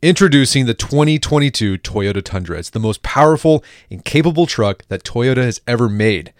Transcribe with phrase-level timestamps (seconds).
[0.00, 2.60] Introducing the 2022 Toyota Tundra.
[2.60, 6.32] It's the most powerful and capable truck that Toyota has ever made.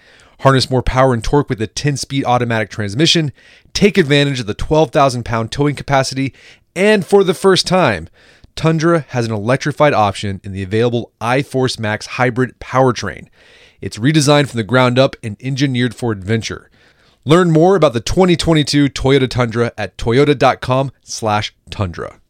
[0.43, 3.33] Harness more power and torque with a 10 speed automatic transmission,
[3.73, 6.33] take advantage of the 12,000 pound towing capacity,
[6.77, 8.09] and for the first time,
[8.55, 13.27] Tundra has an electrified option in the available iForce Max hybrid powertrain.
[13.81, 16.71] It's redesigned from the ground up and engineered for adventure.
[17.25, 22.21] Learn more about the 2022 Toyota Tundra at toyota.com/tundra.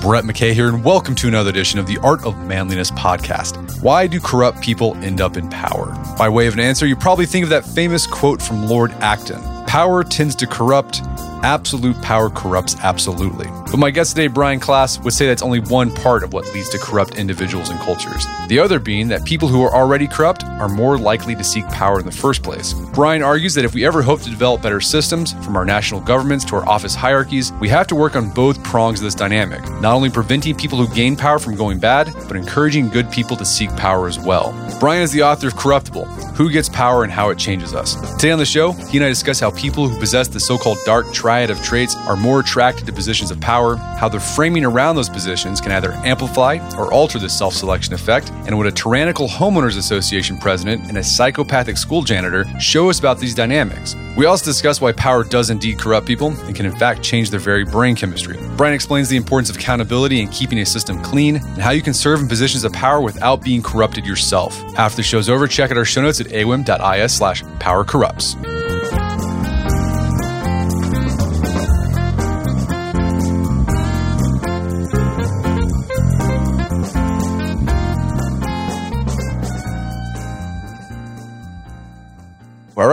[0.00, 3.82] Brett McKay here, and welcome to another edition of the Art of Manliness podcast.
[3.82, 5.94] Why do corrupt people end up in power?
[6.16, 9.42] By way of an answer, you probably think of that famous quote from Lord Acton
[9.66, 11.02] Power tends to corrupt,
[11.42, 13.46] absolute power corrupts absolutely.
[13.70, 16.68] But my guest today, Brian Klaas, would say that's only one part of what leads
[16.70, 18.26] to corrupt individuals and cultures.
[18.48, 22.00] The other being that people who are already corrupt are more likely to seek power
[22.00, 22.72] in the first place.
[22.92, 26.44] Brian argues that if we ever hope to develop better systems, from our national governments
[26.46, 29.94] to our office hierarchies, we have to work on both prongs of this dynamic, not
[29.94, 33.70] only preventing people who gain power from going bad, but encouraging good people to seek
[33.76, 34.52] power as well.
[34.80, 37.94] Brian is the author of Corruptible Who Gets Power and How It Changes Us.
[38.16, 40.78] Today on the show, he and I discuss how people who possess the so called
[40.84, 44.96] dark triad of traits are more attracted to positions of power, how the framing around
[44.96, 49.28] those positions can either amplify or alter the self selection effect, and what a tyrannical
[49.28, 53.94] homeowners association president and a psychopathic school janitor show us about these dynamics.
[54.16, 57.38] We also discuss why power does indeed corrupt people and can in fact change their
[57.38, 58.36] very brain chemistry.
[58.56, 61.94] Brian explains the importance of accountability and keeping a system clean, and how you can
[61.94, 64.60] serve in positions of power without being corrupted yourself.
[64.76, 68.34] After the show's over, check out our show notes at aom.is slash power corrupts.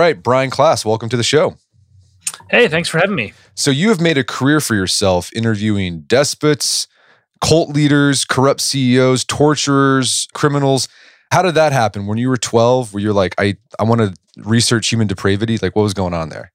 [0.08, 1.56] Right, Brian Klaas, welcome to the show.
[2.50, 3.34] Hey, thanks for having me.
[3.54, 6.86] So, you have made a career for yourself interviewing despots,
[7.40, 10.88] cult leaders, corrupt CEOs, torturers, criminals.
[11.30, 12.94] How did that happen when you were 12?
[12.94, 15.58] Where you're like, I, I want to research human depravity?
[15.58, 16.52] Like, what was going on there?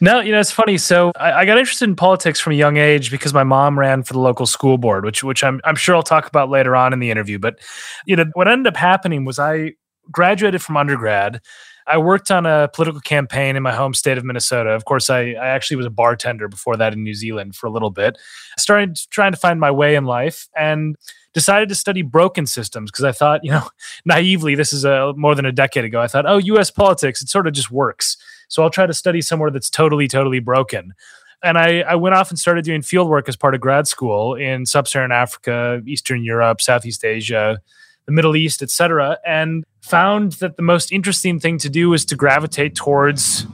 [0.00, 0.78] No, you know, it's funny.
[0.78, 4.02] So I, I, got interested in politics from a young age because my mom ran
[4.02, 6.92] for the local school board, which which I'm I'm sure I'll talk about later on
[6.92, 7.38] in the interview.
[7.38, 7.60] But
[8.04, 9.74] you know, what ended up happening was I
[10.10, 11.40] graduated from undergrad
[11.86, 14.70] I worked on a political campaign in my home state of Minnesota.
[14.70, 17.70] Of course, I, I actually was a bartender before that in New Zealand for a
[17.70, 18.18] little bit.
[18.56, 20.96] I Started trying to find my way in life and
[21.32, 23.68] decided to study broken systems because I thought, you know,
[24.04, 26.00] naively, this is a, more than a decade ago.
[26.00, 28.16] I thought, oh, US politics, it sort of just works.
[28.48, 30.94] So I'll try to study somewhere that's totally, totally broken.
[31.42, 34.34] And I, I went off and started doing field work as part of grad school
[34.34, 37.60] in sub Saharan Africa, Eastern Europe, Southeast Asia,
[38.06, 42.16] the Middle East, etc., and found that the most interesting thing to do was to
[42.16, 43.46] gravitate towards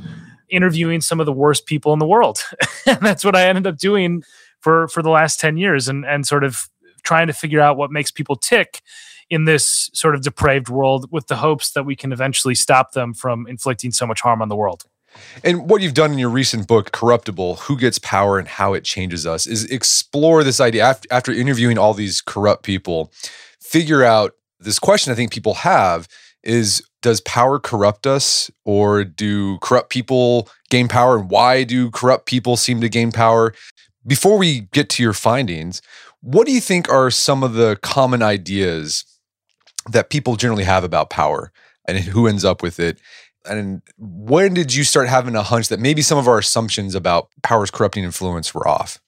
[0.51, 2.41] interviewing some of the worst people in the world.
[2.87, 4.23] and that's what I ended up doing
[4.61, 6.69] for for the last 10 years and and sort of
[7.05, 8.83] trying to figure out what makes people tick
[9.31, 13.15] in this sort of depraved world with the hopes that we can eventually stop them
[13.15, 14.85] from inflicting so much harm on the world.
[15.43, 18.85] And what you've done in your recent book, Corruptible Who Gets Power and How It
[18.85, 23.13] Changes Us, is explore this idea after, after interviewing all these corrupt people,
[23.61, 26.09] figure out this question I think people have
[26.43, 32.27] is does power corrupt us or do corrupt people gain power and why do corrupt
[32.27, 33.55] people seem to gain power?
[34.07, 35.83] Before we get to your findings,
[36.21, 39.05] what do you think are some of the common ideas
[39.91, 41.53] that people generally have about power
[41.87, 43.01] and who ends up with it?
[43.45, 47.29] And when did you start having a hunch that maybe some of our assumptions about
[47.43, 49.01] power's corrupting influence were off?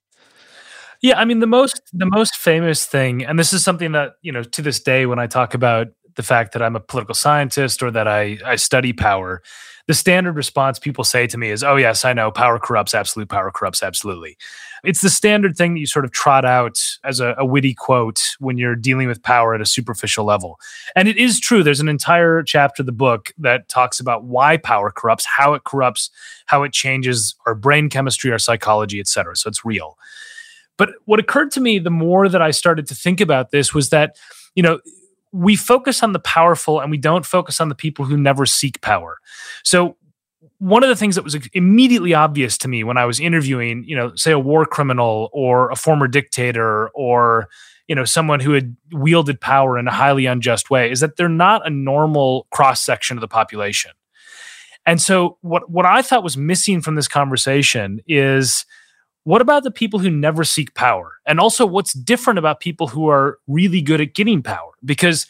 [1.02, 4.32] Yeah, I mean the most the most famous thing, and this is something that you
[4.32, 7.82] know to this day when I talk about the fact that I'm a political scientist
[7.82, 9.42] or that I I study power,
[9.86, 12.92] the standard response people say to me is, "Oh yes, I know power corrupts.
[12.94, 13.82] Absolute power corrupts.
[13.82, 14.36] Absolutely."
[14.84, 18.22] It's the standard thing that you sort of trot out as a, a witty quote
[18.38, 20.58] when you're dealing with power at a superficial level,
[20.94, 21.62] and it is true.
[21.62, 25.64] There's an entire chapter of the book that talks about why power corrupts, how it
[25.64, 26.10] corrupts,
[26.44, 29.34] how it changes our brain chemistry, our psychology, etc.
[29.36, 29.96] So it's real.
[30.80, 33.90] But what occurred to me the more that I started to think about this was
[33.90, 34.16] that,
[34.54, 34.80] you know,
[35.30, 38.80] we focus on the powerful and we don't focus on the people who never seek
[38.80, 39.18] power.
[39.62, 39.98] So
[40.56, 43.94] one of the things that was immediately obvious to me when I was interviewing, you
[43.94, 47.50] know, say a war criminal or a former dictator or
[47.86, 51.28] you know someone who had wielded power in a highly unjust way is that they're
[51.28, 53.90] not a normal cross section of the population.
[54.86, 58.64] And so what what I thought was missing from this conversation is
[59.24, 61.14] what about the people who never seek power?
[61.26, 64.72] And also, what's different about people who are really good at getting power?
[64.84, 65.26] Because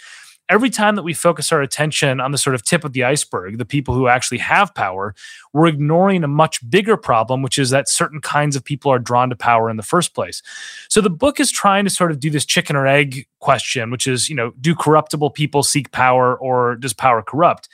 [0.50, 3.56] every time that we focus our attention on the sort of tip of the iceberg,
[3.56, 5.14] the people who actually have power,
[5.52, 9.30] we're ignoring a much bigger problem, which is that certain kinds of people are drawn
[9.30, 10.42] to power in the first place.
[10.88, 14.08] So the book is trying to sort of do this chicken or egg question, which
[14.08, 17.68] is, you know, do corruptible people seek power or does power corrupt?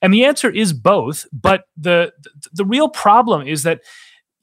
[0.00, 2.12] And the answer is both, but the
[2.52, 3.82] the real problem is that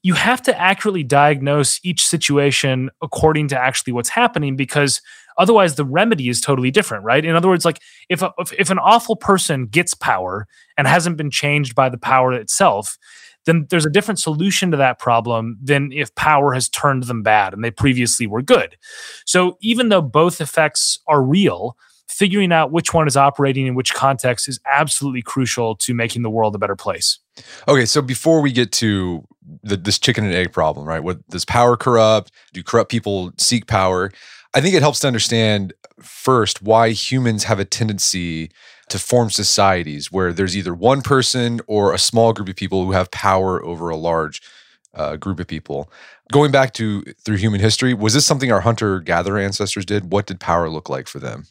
[0.02, 5.00] you have to accurately diagnose each situation according to actually what's happening because
[5.38, 7.24] otherwise the remedy is totally different right?
[7.24, 11.16] In other words like if, a, if, if an awful person gets power and hasn't
[11.16, 12.98] been changed by the power itself
[13.46, 17.54] then there's a different solution to that problem than if power has turned them bad
[17.54, 18.76] and they previously were good.
[19.24, 21.76] So even though both effects are real
[22.10, 26.30] figuring out which one is operating in which context is absolutely crucial to making the
[26.30, 27.18] world a better place.
[27.68, 29.26] Okay, so before we get to
[29.62, 31.02] the, this chicken and egg problem, right?
[31.02, 32.32] What does power corrupt?
[32.52, 34.10] Do corrupt people seek power?
[34.54, 35.72] I think it helps to understand
[36.02, 38.50] first why humans have a tendency
[38.88, 42.92] to form societies where there's either one person or a small group of people who
[42.92, 44.42] have power over a large
[44.94, 45.90] uh, group of people.
[46.32, 50.12] Going back to through human history, was this something our hunter gatherer ancestors did?
[50.12, 51.46] What did power look like for them?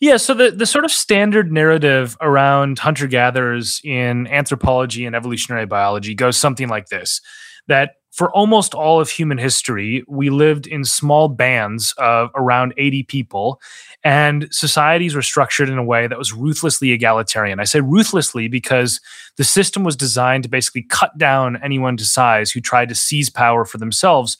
[0.00, 5.66] Yeah, so the, the sort of standard narrative around hunter gatherers in anthropology and evolutionary
[5.66, 7.20] biology goes something like this
[7.66, 13.04] that for almost all of human history, we lived in small bands of around 80
[13.04, 13.60] people,
[14.02, 17.60] and societies were structured in a way that was ruthlessly egalitarian.
[17.60, 19.00] I say ruthlessly because
[19.36, 23.30] the system was designed to basically cut down anyone to size who tried to seize
[23.30, 24.36] power for themselves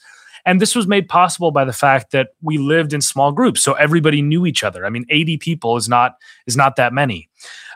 [0.48, 3.74] and this was made possible by the fact that we lived in small groups, so
[3.74, 4.86] everybody knew each other.
[4.86, 6.14] I mean, 80 people is not
[6.46, 7.28] is not that many.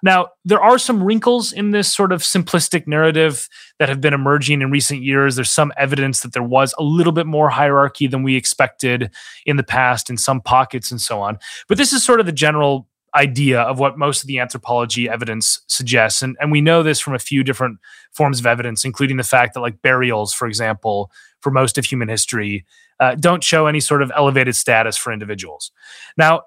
[0.02, 3.46] Now, there are some wrinkles in this sort of simplistic narrative
[3.78, 5.36] that have been emerging in recent years.
[5.36, 9.10] There's some evidence that there was a little bit more hierarchy than we expected
[9.44, 11.38] in the past in some pockets and so on.
[11.68, 15.60] But this is sort of the general idea of what most of the anthropology evidence
[15.66, 16.22] suggests.
[16.22, 17.78] And, and we know this from a few different
[18.12, 21.10] forms of evidence, including the fact that, like, burials, for example,
[21.40, 22.64] for most of human history,
[23.00, 25.72] uh, don't show any sort of elevated status for individuals.
[26.16, 26.42] Now,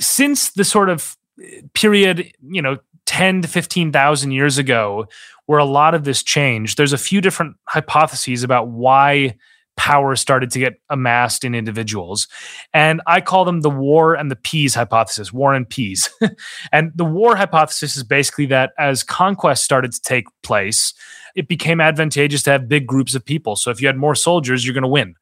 [0.00, 5.06] since the sort of uh, period, you know, 10 to 15,000 years ago,
[5.46, 9.36] where a lot of this changed, there's a few different hypotheses about why
[9.76, 12.28] power started to get amassed in individuals.
[12.72, 16.10] And I call them the war and the peas hypothesis, war and peas.
[16.72, 20.94] and the war hypothesis is basically that as conquest started to take place,
[21.34, 23.54] it became advantageous to have big groups of people.
[23.56, 25.14] So if you had more soldiers, you're going to win.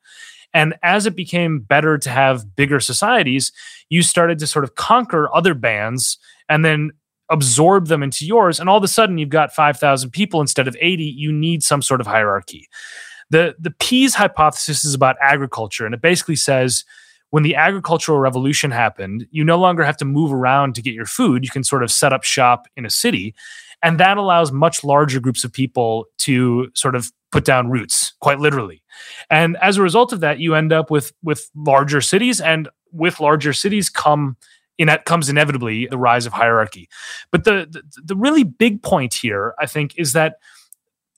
[0.54, 3.52] And as it became better to have bigger societies,
[3.88, 6.16] you started to sort of conquer other bands
[6.48, 6.92] and then
[7.28, 8.60] absorb them into yours.
[8.60, 11.04] And all of a sudden, you've got 5,000 people instead of 80.
[11.04, 12.68] You need some sort of hierarchy.
[13.30, 16.84] The the peas hypothesis is about agriculture, and it basically says
[17.30, 21.06] when the agricultural revolution happened, you no longer have to move around to get your
[21.06, 21.44] food.
[21.44, 23.34] You can sort of set up shop in a city,
[23.82, 28.38] and that allows much larger groups of people to sort of put down roots, quite
[28.38, 28.84] literally.
[29.30, 33.18] And as a result of that, you end up with with larger cities, and with
[33.18, 34.36] larger cities come
[34.78, 36.88] in that comes inevitably the rise of hierarchy.
[37.30, 40.36] But the, the the really big point here, I think, is that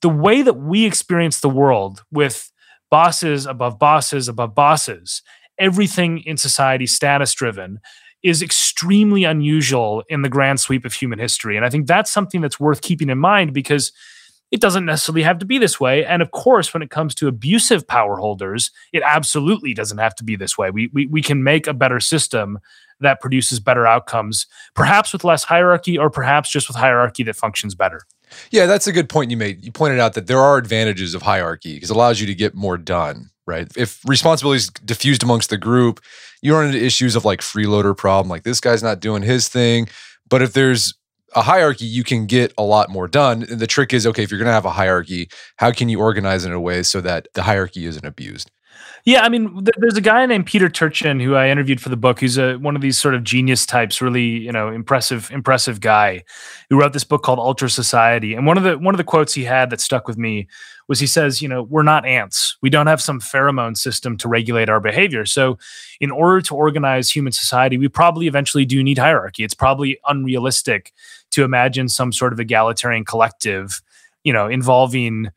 [0.02, 2.50] the way that we experience the world with
[2.90, 5.22] bosses above bosses above bosses,
[5.58, 7.80] everything in society status driven,
[8.22, 11.56] is extremely unusual in the grand sweep of human history.
[11.56, 13.92] And I think that's something that's worth keeping in mind because
[14.50, 16.04] it doesn't necessarily have to be this way.
[16.04, 20.24] And of course, when it comes to abusive power holders, it absolutely doesn't have to
[20.24, 20.70] be this way.
[20.70, 22.58] We, we, we can make a better system
[23.00, 27.74] that produces better outcomes, perhaps with less hierarchy or perhaps just with hierarchy that functions
[27.74, 28.02] better.
[28.50, 29.64] Yeah, that's a good point you made.
[29.64, 32.54] You pointed out that there are advantages of hierarchy because it allows you to get
[32.54, 33.70] more done, right?
[33.76, 36.00] If responsibility is diffused amongst the group,
[36.42, 39.88] you run into issues of like freeloader problem, like this guy's not doing his thing.
[40.28, 40.94] But if there's
[41.34, 43.42] a hierarchy, you can get a lot more done.
[43.42, 46.00] And the trick is okay, if you're going to have a hierarchy, how can you
[46.00, 48.50] organize it in a way so that the hierarchy isn't abused?
[49.06, 52.18] Yeah, I mean, there's a guy named Peter Turchin who I interviewed for the book.
[52.18, 56.24] Who's a one of these sort of genius types, really, you know, impressive, impressive guy
[56.68, 58.36] who wrote this book called Ultrasociety.
[58.36, 60.48] And one of the one of the quotes he had that stuck with me
[60.88, 62.56] was he says, you know, we're not ants.
[62.62, 65.24] We don't have some pheromone system to regulate our behavior.
[65.24, 65.56] So,
[66.00, 69.44] in order to organize human society, we probably eventually do need hierarchy.
[69.44, 70.92] It's probably unrealistic
[71.30, 73.80] to imagine some sort of egalitarian collective,
[74.24, 75.28] you know, involving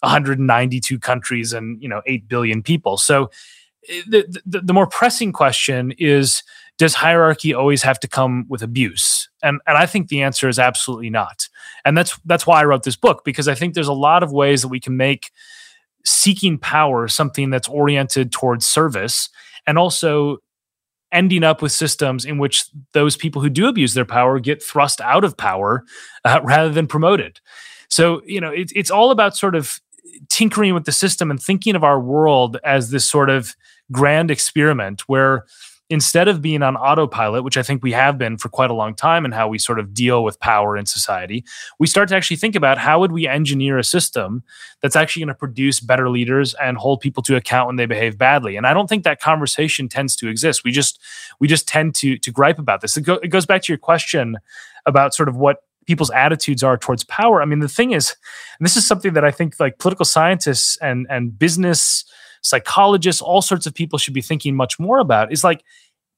[0.00, 2.96] 192 countries and you know 8 billion people.
[2.96, 3.30] So
[3.88, 6.42] eh, the, the, the more pressing question is
[6.78, 9.28] does hierarchy always have to come with abuse?
[9.42, 11.48] And and i think the answer is absolutely not.
[11.84, 14.32] And that's that's why i wrote this book because i think there's a lot of
[14.32, 15.30] ways that we can make
[16.04, 19.28] seeking power something that's oriented towards service
[19.66, 20.38] and also
[21.12, 25.00] ending up with systems in which those people who do abuse their power get thrust
[25.00, 25.82] out of power
[26.24, 27.40] uh, rather than promoted.
[27.88, 29.80] So, you know, it, it's all about sort of
[30.28, 33.56] tinkering with the system and thinking of our world as this sort of
[33.92, 35.44] grand experiment where
[35.88, 38.94] instead of being on autopilot, which I think we have been for quite a long
[38.94, 41.44] time and how we sort of deal with power in society,
[41.78, 44.42] we start to actually think about how would we engineer a system
[44.82, 48.18] that's actually going to produce better leaders and hold people to account when they behave
[48.18, 48.56] badly.
[48.56, 50.64] And I don't think that conversation tends to exist.
[50.64, 51.00] We just
[51.38, 52.96] we just tend to to gripe about this.
[52.96, 54.38] It, go, it goes back to your question
[54.86, 57.42] about sort of what people's attitudes are towards power.
[57.42, 58.16] I mean, the thing is,
[58.60, 62.04] this is something that I think like political scientists and and business
[62.42, 65.64] psychologists, all sorts of people should be thinking much more about is like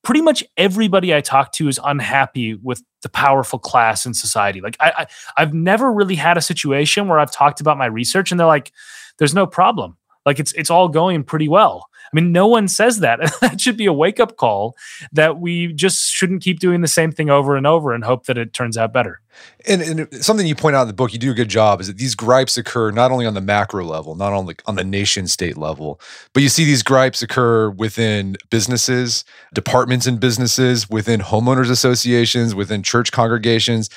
[0.04, 4.60] pretty much everybody I talk to is unhappy with the powerful class in society.
[4.60, 5.06] Like I,
[5.36, 8.46] I have never really had a situation where I've talked about my research and they're
[8.46, 8.72] like,
[9.18, 9.96] there's no problem.
[10.24, 11.88] Like it's it's all going pretty well.
[12.12, 13.20] I mean, no one says that.
[13.40, 14.76] that should be a wake up call
[15.12, 18.38] that we just shouldn't keep doing the same thing over and over and hope that
[18.38, 19.20] it turns out better.
[19.66, 21.86] And, and, something you point out in the book, you do a good job, is
[21.88, 25.26] that these gripes occur not only on the macro level, not only on the nation
[25.26, 26.00] state level,
[26.32, 29.24] but you see these gripes occur within businesses,
[29.54, 33.90] departments in businesses, within homeowners associations, within church congregations.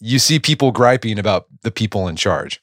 [0.00, 2.60] You see people griping about the people in charge.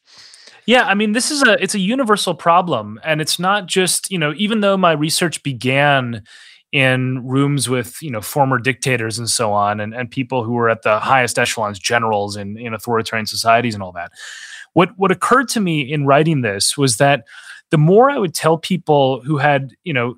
[0.66, 4.18] Yeah, I mean, this is a it's a universal problem, and it's not just you
[4.18, 6.24] know even though my research began
[6.72, 10.70] in rooms with you know former dictators and so on, and and people who were
[10.70, 14.12] at the highest echelons, generals in in authoritarian societies and all that.
[14.74, 17.26] What what occurred to me in writing this was that
[17.72, 20.16] the more I would tell people who had you know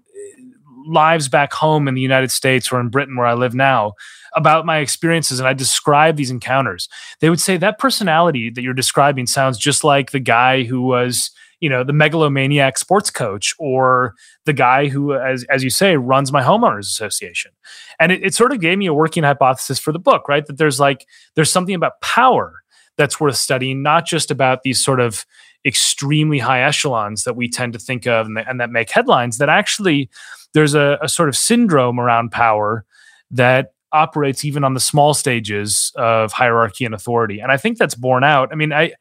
[0.87, 3.93] lives back home in the United States or in Britain where I live now
[4.35, 6.87] about my experiences and I describe these encounters,
[7.21, 11.31] they would say that personality that you're describing sounds just like the guy who was,
[11.59, 14.13] you know, the megalomaniac sports coach or
[14.45, 17.51] the guy who, as, as you say, runs my homeowners association.
[17.99, 20.45] And it, it sort of gave me a working hypothesis for the book, right?
[20.45, 22.61] That there's like, there's something about power
[22.97, 25.25] that's worth studying, not just about these sort of
[25.65, 29.49] extremely high echelons that we tend to think of and, and that make headlines, that
[29.49, 30.09] actually
[30.57, 32.83] there's a, a sort of syndrome around power
[33.29, 37.39] that operates even on the small stages of hierarchy and authority.
[37.39, 38.49] And I think that's borne out.
[38.51, 38.93] I mean, I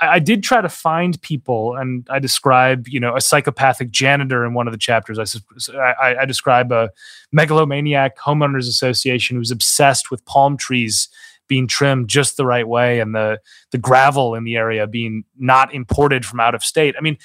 [0.00, 4.54] I did try to find people, and I describe, you know, a psychopathic janitor in
[4.54, 5.18] one of the chapters.
[5.18, 6.90] I, I, I describe a
[7.32, 11.08] megalomaniac homeowners association who's obsessed with palm trees
[11.48, 13.40] being trimmed just the right way, and the
[13.72, 16.94] the gravel in the area being not imported from out of state.
[16.96, 17.18] I mean,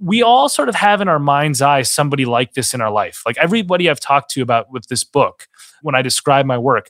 [0.00, 3.22] we all sort of have in our mind's eye somebody like this in our life.
[3.26, 5.46] Like everybody I've talked to about with this book,
[5.82, 6.88] when I describe my work,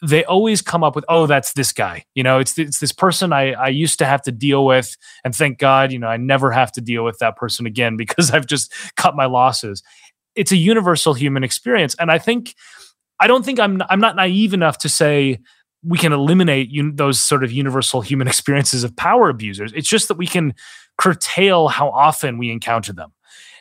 [0.00, 2.04] they always come up with, oh, that's this guy.
[2.14, 4.96] You know, it's, it's this person I, I used to have to deal with.
[5.24, 8.30] And thank God, you know, I never have to deal with that person again because
[8.30, 9.82] I've just cut my losses.
[10.34, 11.94] It's a universal human experience.
[11.98, 12.54] And I think,
[13.20, 15.40] I don't think I'm, I'm not naive enough to say
[15.82, 19.72] we can eliminate those sort of universal human experiences of power abusers.
[19.74, 20.54] It's just that we can
[20.98, 23.12] curtail how often we encounter them.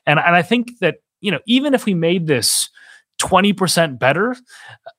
[0.05, 2.69] And, and I think that, you know, even if we made this
[3.21, 4.35] 20% better,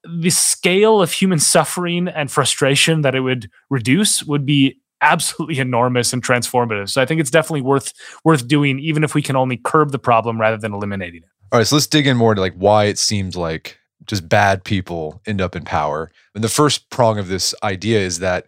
[0.04, 6.12] the scale of human suffering and frustration that it would reduce would be absolutely enormous
[6.12, 6.88] and transformative.
[6.88, 7.92] So I think it's definitely worth
[8.25, 11.28] worth doing, even if we can only curb the problem rather than eliminating it.
[11.52, 14.64] All right, so let's dig in more to like why it seems like just bad
[14.64, 16.11] people end up in power.
[16.35, 18.47] And the first prong of this idea is that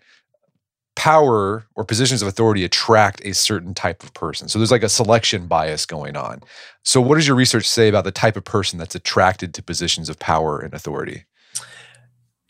[1.00, 4.48] power or positions of authority attract a certain type of person.
[4.48, 6.42] So there's like a selection bias going on.
[6.82, 10.10] So what does your research say about the type of person that's attracted to positions
[10.10, 11.24] of power and authority?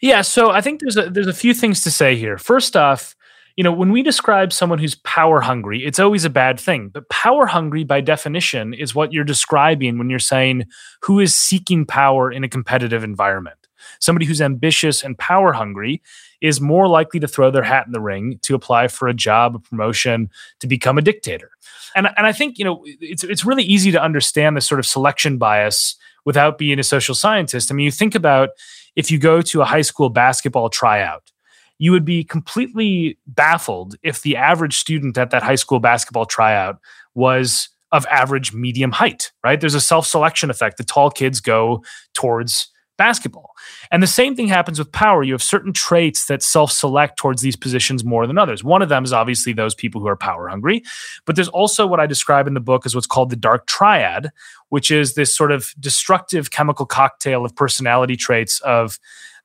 [0.02, 2.38] Yeah, so I think there's a there's a few things to say here.
[2.38, 3.14] First off,
[3.57, 6.88] you know, when we describe someone who's power hungry, it's always a bad thing.
[6.88, 10.64] But power hungry by definition is what you're describing when you're saying
[11.02, 13.60] who is seeking power in a competitive environment.
[13.99, 16.02] Somebody who's ambitious and power hungry
[16.40, 19.54] is more likely to throw their hat in the ring to apply for a job,
[19.54, 20.30] a promotion,
[20.61, 21.50] to become a dictator.
[21.94, 24.87] And, and I think, you know, it's, it's really easy to understand this sort of
[24.87, 27.70] selection bias without being a social scientist.
[27.70, 28.50] I mean, you think about
[28.97, 31.30] if you go to a high school basketball tryout,
[31.78, 36.78] you would be completely baffled if the average student at that high school basketball tryout
[37.14, 39.61] was of average medium height, right?
[39.61, 40.76] There's a self selection effect.
[40.76, 41.82] The tall kids go
[42.14, 42.68] towards
[43.00, 43.54] basketball.
[43.90, 45.23] And the same thing happens with power.
[45.23, 48.62] You have certain traits that self select towards these positions more than others.
[48.62, 50.83] One of them is obviously those people who are power hungry.
[51.25, 54.30] But there's also what I describe in the book as what's called the dark triad,
[54.69, 58.99] which is this sort of destructive chemical cocktail of personality traits of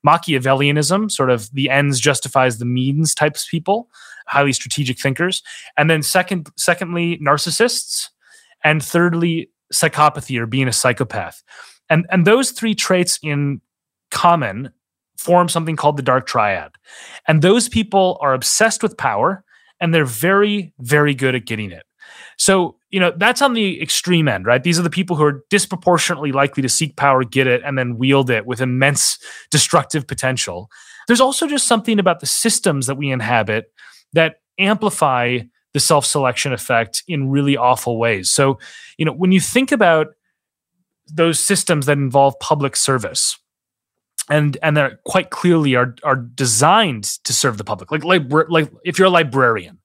[0.05, 3.89] Machiavellianism, sort of the ends justifies the means types of people,
[4.27, 5.41] highly strategic thinkers.
[5.77, 8.09] And then second, secondly, narcissists.
[8.65, 11.41] And thirdly, psychopathy or being a psychopath.
[11.89, 13.61] And and those three traits in
[14.11, 14.71] common
[15.17, 16.71] form something called the dark triad.
[17.27, 19.43] And those people are obsessed with power
[19.79, 21.83] and they're very very good at getting it.
[22.37, 24.61] So, you know, that's on the extreme end, right?
[24.61, 27.97] These are the people who are disproportionately likely to seek power, get it, and then
[27.97, 29.17] wield it with immense
[29.51, 30.69] destructive potential.
[31.07, 33.71] There's also just something about the systems that we inhabit
[34.13, 35.39] that amplify
[35.73, 38.31] the self selection effect in really awful ways.
[38.31, 38.59] So,
[38.97, 40.07] you know, when you think about
[41.07, 43.37] those systems that involve public service,
[44.29, 47.91] and and that quite clearly are are designed to serve the public.
[47.91, 49.79] Like like like if you're a librarian,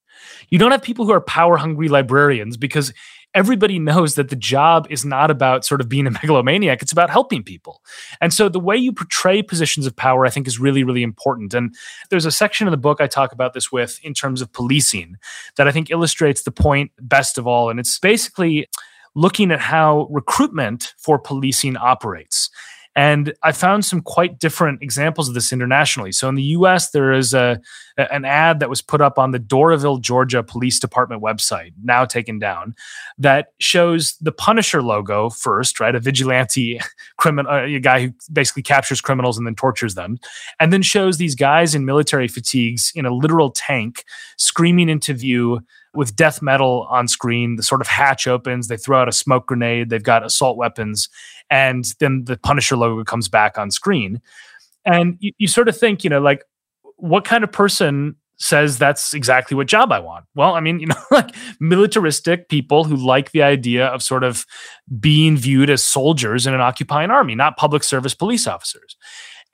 [0.48, 2.92] you don't have people who are power hungry librarians because
[3.34, 7.10] everybody knows that the job is not about sort of being a megalomaniac it's about
[7.10, 7.82] helping people.
[8.20, 11.54] And so the way you portray positions of power i think is really really important.
[11.54, 11.74] And
[12.10, 15.16] there's a section in the book i talk about this with in terms of policing
[15.56, 17.70] that i think illustrates the point best of all.
[17.70, 18.68] And it's basically
[19.14, 22.50] looking at how recruitment for policing operates
[22.96, 26.10] and I found some quite different examples of this internationally.
[26.10, 27.60] So in the US, there is a,
[27.96, 32.40] an ad that was put up on the Doraville, Georgia Police Department website, now taken
[32.40, 32.74] down,
[33.16, 35.94] that shows the Punisher logo first, right?
[35.94, 36.80] A vigilante
[37.16, 40.18] criminal, uh, a guy who basically captures criminals and then tortures them,
[40.58, 44.04] and then shows these guys in military fatigues in a literal tank
[44.36, 45.60] screaming into view
[45.94, 47.56] with death metal on screen.
[47.56, 51.08] The sort of hatch opens, they throw out a smoke grenade, they've got assault weapons,
[51.50, 54.20] and then the Punisher logo comes back on screen.
[54.84, 56.44] And you, you sort of think, you know, like,
[56.96, 60.24] what kind of person says that's exactly what job I want.
[60.34, 64.46] Well, I mean, you know, like militaristic people who like the idea of sort of
[64.98, 68.96] being viewed as soldiers in an occupying army, not public service police officers.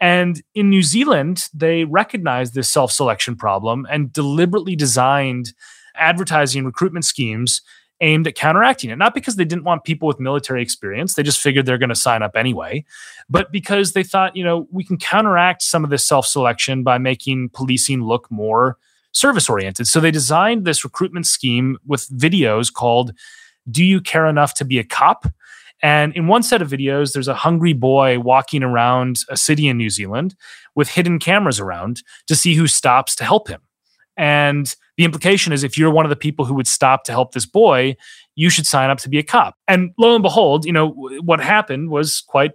[0.01, 5.53] And in New Zealand, they recognized this self selection problem and deliberately designed
[5.99, 7.63] advertising recruitment schemes
[8.01, 8.97] aimed at counteracting it.
[8.97, 11.95] Not because they didn't want people with military experience, they just figured they're going to
[11.95, 12.85] sign up anyway,
[13.29, 16.99] but because they thought, you know, we can counteract some of this self selection by
[16.99, 18.77] making policing look more
[19.13, 19.87] service oriented.
[19.87, 23.13] So they designed this recruitment scheme with videos called
[23.71, 25.27] Do You Care Enough to Be a Cop?
[25.83, 29.77] And in one set of videos, there's a hungry boy walking around a city in
[29.77, 30.35] New Zealand
[30.75, 33.61] with hidden cameras around to see who stops to help him.
[34.17, 37.33] And the implication is if you're one of the people who would stop to help
[37.33, 37.97] this boy,
[38.35, 39.57] you should sign up to be a cop.
[39.69, 40.89] And lo and behold, you know,
[41.23, 42.53] what happened was quite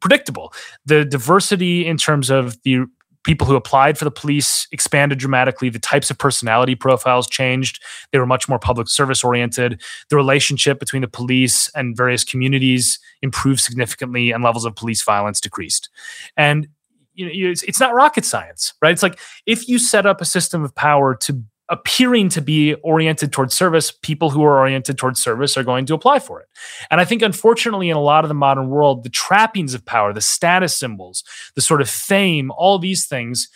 [0.00, 0.52] predictable.
[0.84, 2.86] The diversity in terms of the
[3.26, 5.68] people who applied for the police expanded dramatically.
[5.68, 7.82] The types of personality profiles changed.
[8.12, 9.82] They were much more public service oriented.
[10.10, 15.40] The relationship between the police and various communities improved significantly, and levels of police violence
[15.40, 15.90] decreased.
[16.36, 16.68] And
[17.14, 18.92] you know, it's, it's not rocket science, right?
[18.92, 23.32] It's like if you set up a system of power to appearing to be oriented
[23.32, 26.46] towards service, people who are oriented towards service are going to apply for it.
[26.90, 30.12] And I think, unfortunately, in a lot of the modern world, the trappings of power,
[30.12, 31.24] the status symbols,
[31.54, 33.48] the sort of fame, all these things,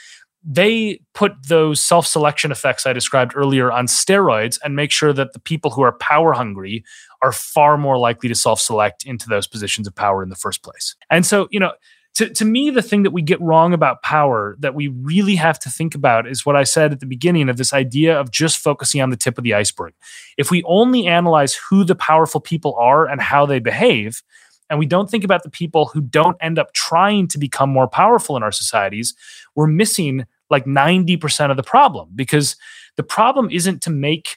[0.42, 5.32] they put those self selection effects I described earlier on steroids and make sure that
[5.32, 6.82] the people who are power hungry
[7.22, 10.62] are far more likely to self select into those positions of power in the first
[10.62, 10.96] place.
[11.10, 11.72] And so, you know,
[12.20, 15.58] to, to me, the thing that we get wrong about power that we really have
[15.60, 18.58] to think about is what I said at the beginning of this idea of just
[18.58, 19.94] focusing on the tip of the iceberg.
[20.36, 24.22] If we only analyze who the powerful people are and how they behave,
[24.68, 27.88] and we don't think about the people who don't end up trying to become more
[27.88, 29.14] powerful in our societies,
[29.54, 32.54] we're missing like 90% of the problem because
[32.96, 34.36] the problem isn't to make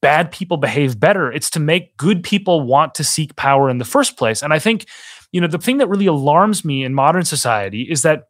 [0.00, 3.84] bad people behave better, it's to make good people want to seek power in the
[3.84, 4.42] first place.
[4.42, 4.86] And I think
[5.32, 8.24] you know, the thing that really alarms me in modern society is that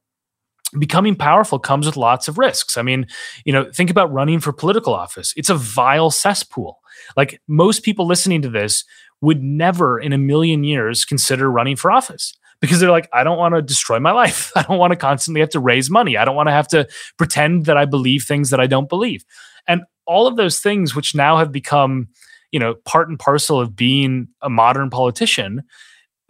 [0.78, 2.78] becoming powerful comes with lots of risks.
[2.78, 3.06] I mean,
[3.44, 5.34] you know, think about running for political office.
[5.36, 6.78] It's a vile cesspool.
[7.16, 8.84] Like most people listening to this
[9.20, 13.38] would never in a million years consider running for office because they're like, I don't
[13.38, 14.52] want to destroy my life.
[14.56, 16.16] I don't want to constantly have to raise money.
[16.16, 16.88] I don't want to have to
[17.18, 19.24] pretend that I believe things that I don't believe.
[19.66, 22.08] And all of those things, which now have become,
[22.50, 25.62] you know, part and parcel of being a modern politician,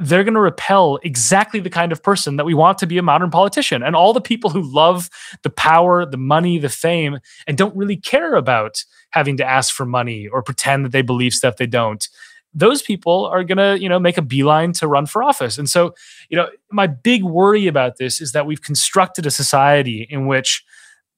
[0.02, 3.02] they're going to repel exactly the kind of person that we want to be a
[3.02, 3.82] modern politician.
[3.82, 5.08] And all the people who love
[5.42, 9.86] the power, the money, the fame, and don't really care about having to ask for
[9.86, 12.08] money or pretend that they believe stuff they don't.
[12.54, 15.56] Those people are going to, you know, make a beeline to run for office.
[15.56, 15.94] And so,
[16.28, 20.64] you know, my big worry about this is that we've constructed a society in which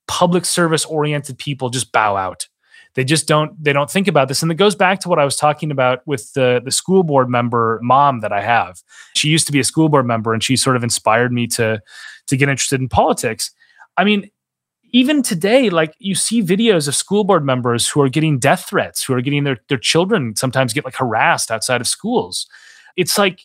[0.06, 2.46] public service oriented people just bow out
[2.94, 4.42] they just don't they don't think about this.
[4.42, 7.28] And it goes back to what i was talking about with the the school board
[7.28, 8.82] member mom that i have.
[9.14, 11.80] She used to be a school board member and she sort of inspired me to
[12.26, 13.50] to get interested in politics.
[13.96, 14.30] I mean
[14.92, 19.02] even today like you see videos of school board members who are getting death threats
[19.04, 22.46] who are getting their their children sometimes get like harassed outside of schools.
[22.96, 23.40] It's like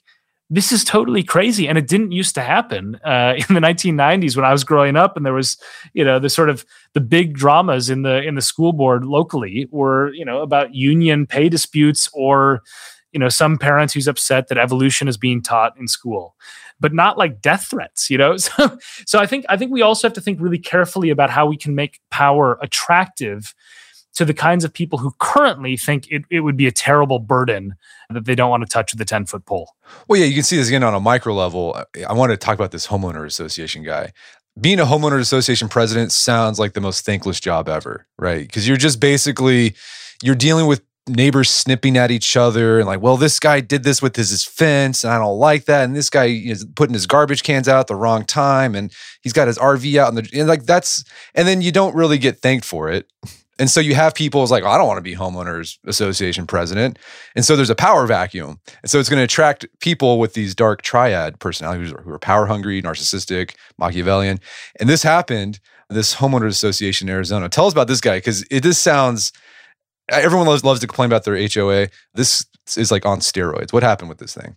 [0.50, 4.46] this is totally crazy and it didn't used to happen uh, in the 1990s when
[4.46, 5.58] i was growing up and there was
[5.94, 9.68] you know the sort of the big dramas in the in the school board locally
[9.72, 12.62] were you know about union pay disputes or
[13.12, 16.36] you know some parents who's upset that evolution is being taught in school
[16.80, 18.36] but not like death threats you know?
[18.38, 21.46] So so i think i think we also have to think really carefully about how
[21.46, 23.54] we can make power attractive
[24.20, 27.76] to the kinds of people who currently think it, it would be a terrible burden
[28.10, 29.72] that they don't want to touch with a 10 foot pole.
[30.10, 31.82] Well, yeah, you can see this again on a micro level.
[32.06, 34.12] I want to talk about this homeowner association guy.
[34.60, 38.46] Being a homeowner association president sounds like the most thankless job ever, right?
[38.46, 39.74] Because you're just basically
[40.22, 44.02] you're dealing with neighbors snipping at each other and like, well, this guy did this
[44.02, 45.86] with his, his fence and I don't like that.
[45.86, 49.32] And this guy is putting his garbage cans out at the wrong time and he's
[49.32, 52.40] got his RV out in the and like that's and then you don't really get
[52.40, 53.10] thanked for it.
[53.60, 56.98] And so you have people like, oh, I don't want to be homeowners association president.
[57.36, 58.60] And so there's a power vacuum.
[58.82, 62.46] And so it's going to attract people with these dark triad personalities who are power
[62.46, 64.40] hungry, narcissistic, Machiavellian.
[64.80, 67.50] And this happened, this homeowners association in Arizona.
[67.50, 69.34] Tell us about this guy because it just sounds,
[70.08, 71.90] everyone loves, loves to complain about their HOA.
[72.14, 72.46] This
[72.78, 73.74] is like on steroids.
[73.74, 74.56] What happened with this thing?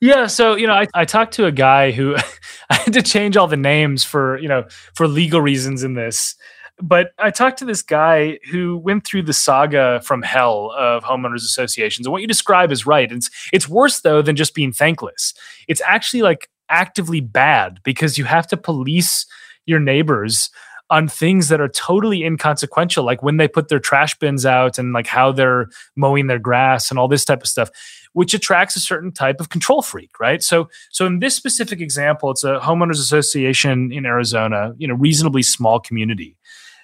[0.00, 2.16] Yeah, so you know, I, I talked to a guy who
[2.70, 6.34] I had to change all the names for you know for legal reasons in this,
[6.80, 11.36] but I talked to this guy who went through the saga from hell of homeowners
[11.36, 12.06] associations.
[12.06, 13.10] And what you describe is right.
[13.10, 15.34] It's it's worse though than just being thankless.
[15.68, 19.26] It's actually like actively bad because you have to police
[19.64, 20.50] your neighbors
[20.88, 24.92] on things that are totally inconsequential, like when they put their trash bins out and
[24.92, 27.70] like how they're mowing their grass and all this type of stuff,
[28.16, 30.42] which attracts a certain type of control freak, right?
[30.42, 35.42] So, so in this specific example, it's a homeowners association in Arizona, you know, reasonably
[35.42, 36.36] small community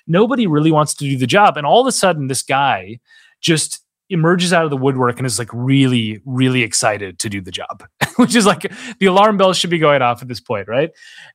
[0.06, 1.56] nobody really wants to do the job.
[1.56, 3.00] And all of a sudden, this guy
[3.40, 7.50] just emerges out of the woodwork and is like really, really excited to do the
[7.50, 7.84] job,
[8.16, 10.90] which is like the alarm bells should be going off at this point, right?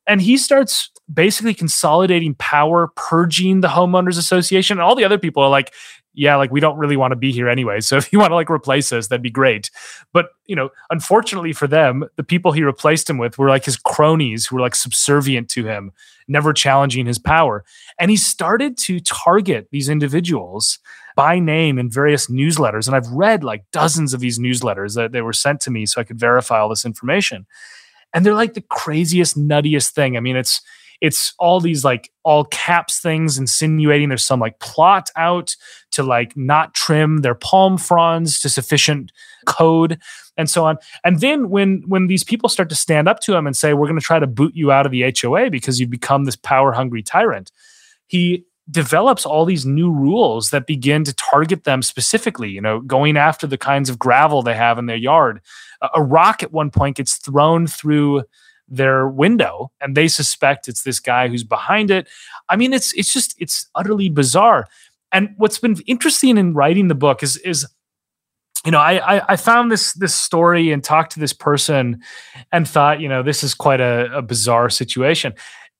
[0.05, 4.77] And he starts basically consolidating power, purging the homeowners association.
[4.77, 5.73] And all the other people are like,
[6.17, 7.79] yeah, like we don't really want to be here anyway.
[7.79, 9.69] So if you want to like replace us, that'd be great.
[10.11, 13.77] But you know, unfortunately for them, the people he replaced him with were like his
[13.77, 15.91] cronies who were like subservient to him,
[16.27, 17.63] never challenging his power.
[17.99, 20.79] And he started to target these individuals
[21.15, 22.87] by name in various newsletters.
[22.87, 26.01] And I've read like dozens of these newsletters that they were sent to me so
[26.01, 27.45] I could verify all this information.
[28.13, 30.15] And they're like the craziest, nuttiest thing.
[30.15, 30.61] I mean, it's
[31.01, 35.55] it's all these like all caps things insinuating there's some like plot out
[35.91, 39.11] to like not trim their palm fronds to sufficient
[39.45, 39.99] code
[40.37, 40.77] and so on.
[41.03, 43.87] And then when when these people start to stand up to him and say we're
[43.87, 46.71] going to try to boot you out of the HOA because you've become this power
[46.71, 47.51] hungry tyrant
[48.07, 53.15] he develops all these new rules that begin to target them specifically you know going
[53.15, 55.41] after the kinds of gravel they have in their yard.
[55.93, 58.23] A rock at one point gets thrown through
[58.67, 62.07] their window and they suspect it's this guy who's behind it.
[62.49, 64.67] I mean, it's it's just it's utterly bizarre.
[65.11, 67.65] And what's been interesting in writing the book is is
[68.65, 72.01] you know, I, I, I found this this story and talked to this person
[72.51, 75.33] and thought, you know, this is quite a, a bizarre situation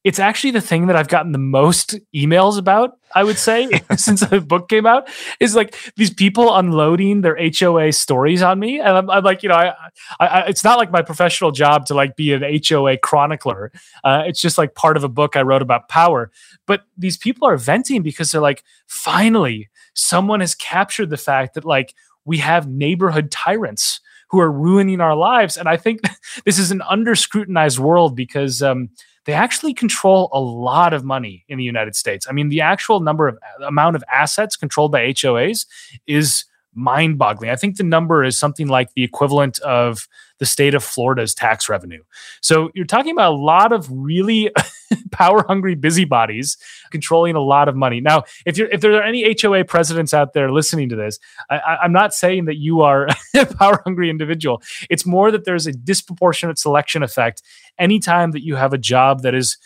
[0.07, 4.21] it's actually the thing that I've gotten the most emails about, I would say, since
[4.21, 5.09] the book came out,
[5.41, 8.79] is like these people unloading their HOA stories on me.
[8.79, 9.73] And I'm, I'm like, you know, I,
[10.17, 13.69] I, it's not like my professional job to like be an HOA chronicler.
[14.01, 16.31] Uh, it's just like part of a book I wrote about power.
[16.65, 21.65] But these people are venting because they're like, finally, someone has captured the fact that
[21.65, 21.93] like
[22.23, 25.57] we have neighborhood tyrants who are ruining our lives.
[25.57, 25.99] And I think
[26.45, 28.89] this is an under scrutinized world because, um,
[29.27, 32.25] they actually control a lot of money in the United States.
[32.29, 35.67] I mean, the actual number of amount of assets controlled by HOAs
[36.07, 37.49] is mind boggling.
[37.49, 40.07] I think the number is something like the equivalent of
[40.39, 42.03] the state of Florida's tax revenue.
[42.41, 44.51] So you're talking about a lot of really
[45.11, 46.57] power hungry busybodies
[46.91, 48.01] controlling a lot of money.
[48.01, 51.19] Now, if you're if there are any HOA presidents out there listening to this,
[51.49, 54.61] I, am not saying that you are a power hungry individual.
[54.89, 57.41] It's more that there's a disproportionate selection effect
[57.77, 59.57] anytime that you have a job that is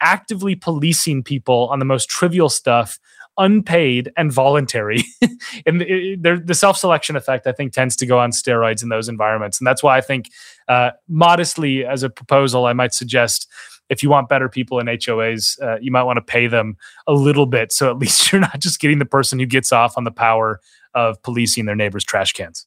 [0.00, 2.98] actively policing people on the most trivial stuff
[3.38, 5.04] unpaid and voluntary.
[5.66, 9.08] and the, the self selection effect, I think, tends to go on steroids in those
[9.08, 9.58] environments.
[9.58, 10.30] And that's why I think,
[10.68, 13.48] uh, modestly, as a proposal, I might suggest
[13.88, 17.12] if you want better people in HOAs, uh, you might want to pay them a
[17.12, 17.72] little bit.
[17.72, 20.60] So at least you're not just getting the person who gets off on the power
[20.94, 22.66] of policing their neighbor's trash cans.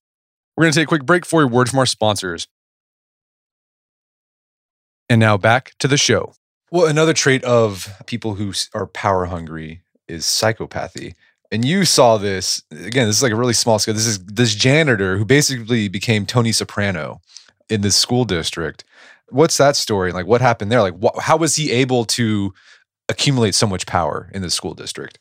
[0.56, 2.48] We're going to take a quick break for a word from our sponsors.
[5.10, 6.34] And now back to the show.
[6.72, 11.14] Well, another trait of people who are power hungry is psychopathy.
[11.52, 13.08] And you saw this again.
[13.08, 13.94] This is like a really small scale.
[13.94, 17.22] This is this janitor who basically became Tony Soprano
[17.70, 18.84] in this school district.
[19.30, 20.12] What's that story?
[20.12, 20.82] Like, what happened there?
[20.82, 22.54] Like, wh- how was he able to
[23.10, 25.20] accumulate so much power in the school district?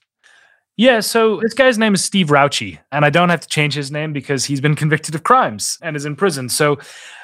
[0.76, 3.92] Yeah, so this guy's name is Steve Raucci, and I don't have to change his
[3.92, 6.48] name because he's been convicted of crimes and is in prison.
[6.48, 6.78] So,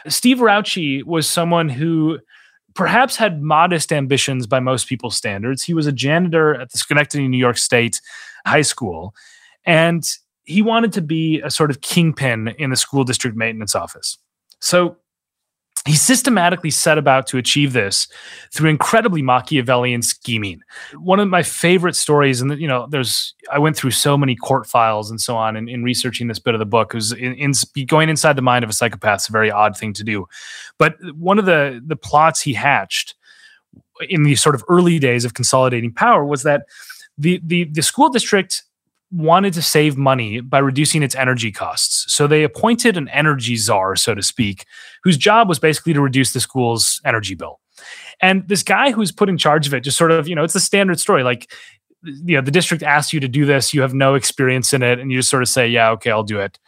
[0.07, 2.20] Steve Raucci was someone who
[2.74, 5.62] perhaps had modest ambitions by most people's standards.
[5.62, 8.00] He was a janitor at the Schenectady, New York State
[8.46, 9.14] High School,
[9.64, 10.04] and
[10.44, 14.18] he wanted to be a sort of kingpin in the school district maintenance office.
[14.61, 14.96] So,
[15.87, 18.07] he systematically set about to achieve this
[18.53, 20.61] through incredibly Machiavellian scheming.
[20.95, 24.66] One of my favorite stories, and you know, there's I went through so many court
[24.66, 26.93] files and so on in, in researching this bit of the book.
[26.93, 27.53] was in, in,
[27.87, 30.27] going inside the mind of a psychopath is a very odd thing to do.
[30.77, 33.14] But one of the the plots he hatched
[34.09, 36.66] in the sort of early days of consolidating power was that
[37.16, 38.64] the the the school district
[39.11, 42.05] wanted to save money by reducing its energy costs.
[42.14, 44.66] So they appointed an energy czar, so to speak,
[45.03, 47.59] whose job was basically to reduce the school's energy bill.
[48.20, 50.55] And this guy who's put in charge of it just sort of, you know, it's
[50.55, 51.23] a standard story.
[51.25, 51.51] Like,
[52.03, 54.99] you know, the district asks you to do this, you have no experience in it,
[54.99, 56.59] and you just sort of say, yeah, okay, I'll do it.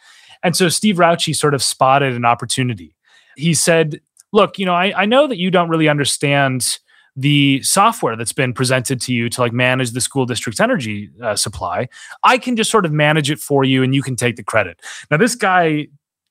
[0.43, 2.95] And so Steve Raucci sort of spotted an opportunity.
[3.37, 4.01] He said,
[4.33, 6.79] look, you know, I, I know that you don't really understand
[7.15, 11.35] the software that's been presented to you to like manage the school district's energy uh,
[11.35, 11.87] supply
[12.23, 14.79] i can just sort of manage it for you and you can take the credit
[15.11, 15.87] now this guy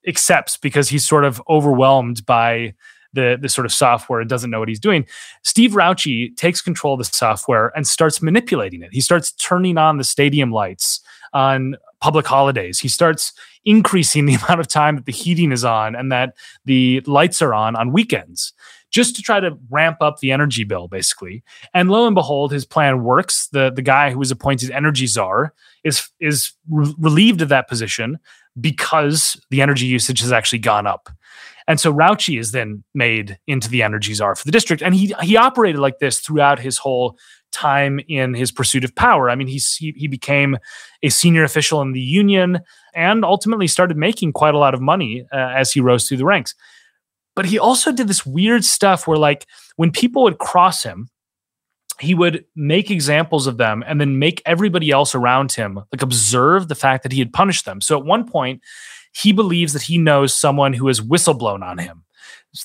[0.06, 2.74] accepts because he's sort of overwhelmed by
[3.12, 5.06] the, the sort of software and doesn't know what he's doing.
[5.42, 8.92] Steve Raucci takes control of the software and starts manipulating it.
[8.92, 11.00] He starts turning on the stadium lights
[11.32, 12.78] on public holidays.
[12.80, 13.32] He starts
[13.64, 17.54] increasing the amount of time that the heating is on and that the lights are
[17.54, 18.52] on on weekends
[18.92, 21.42] just to try to ramp up the energy bill, basically.
[21.74, 23.48] And lo and behold, his plan works.
[23.48, 25.52] The the guy who was appointed energy czar
[25.82, 28.18] is is re- relieved of that position
[28.60, 31.08] because the energy usage has actually gone up.
[31.66, 34.82] And so Raucci is then made into the energy czar for the district.
[34.82, 37.18] And he he operated like this throughout his whole
[37.52, 39.28] time in his pursuit of power.
[39.30, 40.56] I mean, he, he became
[41.02, 42.60] a senior official in the union
[42.94, 46.24] and ultimately started making quite a lot of money uh, as he rose through the
[46.24, 46.54] ranks.
[47.34, 51.08] But he also did this weird stuff where, like, when people would cross him,
[52.00, 56.68] he would make examples of them and then make everybody else around him like observe
[56.68, 57.80] the fact that he had punished them.
[57.80, 58.60] So at one point,
[59.14, 62.04] he believes that he knows someone who has whistleblown on him.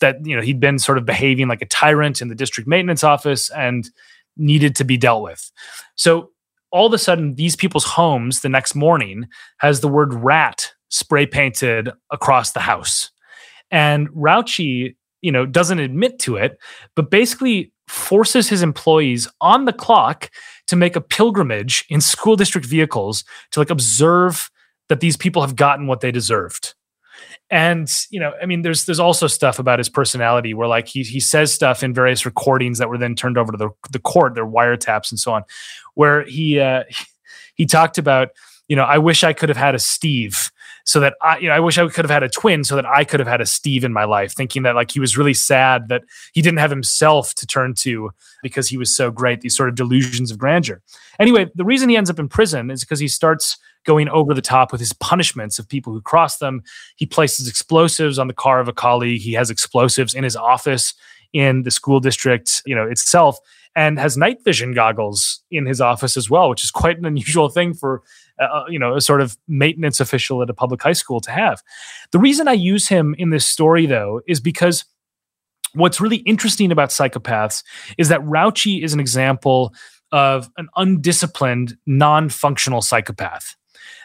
[0.02, 3.04] That you know he'd been sort of behaving like a tyrant in the district maintenance
[3.04, 3.90] office and
[4.36, 5.52] needed to be dealt with.
[5.96, 6.32] So
[6.72, 9.28] all of a sudden, these people's homes the next morning
[9.60, 13.12] has the word rat spray painted across the house.
[13.72, 16.60] And Raucci, you know, doesn't admit to it,
[16.96, 20.30] but basically forces his employees on the clock
[20.68, 24.52] to make a pilgrimage in school district vehicles to like observe
[24.90, 26.76] that these people have gotten what they deserved.
[27.50, 31.04] And you know, I mean, there's there's also stuff about his personality where like he
[31.04, 34.36] he says stuff in various recordings that were then turned over to the the court,
[34.36, 35.44] their wiretaps and so on,
[35.94, 36.84] where he uh,
[37.56, 38.30] he talked about
[38.68, 40.52] you know, I wish I could have had a Steve
[40.88, 42.86] so that I, you know, I wish I could have had a twin so that
[42.86, 45.34] I could have had a Steve in my life, thinking that like he was really
[45.34, 49.56] sad that he didn't have himself to turn to because he was so great, these
[49.56, 50.82] sort of delusions of grandeur.
[51.20, 54.42] Anyway, the reason he ends up in prison is because he starts going over the
[54.42, 56.64] top with his punishments of people who cross them.
[56.96, 59.22] He places explosives on the car of a colleague.
[59.22, 60.94] He has explosives in his office
[61.34, 63.40] in the school district, you know, itself
[63.78, 67.48] and has night vision goggles in his office as well, which is quite an unusual
[67.48, 68.02] thing for
[68.42, 71.32] uh, uh, you know a sort of maintenance official at a public high school to
[71.32, 71.62] have.
[72.12, 74.84] The reason I use him in this story though is because
[75.74, 77.64] what's really interesting about psychopaths
[77.98, 79.74] is that Raucci is an example
[80.12, 83.56] of an undisciplined, non-functional psychopath.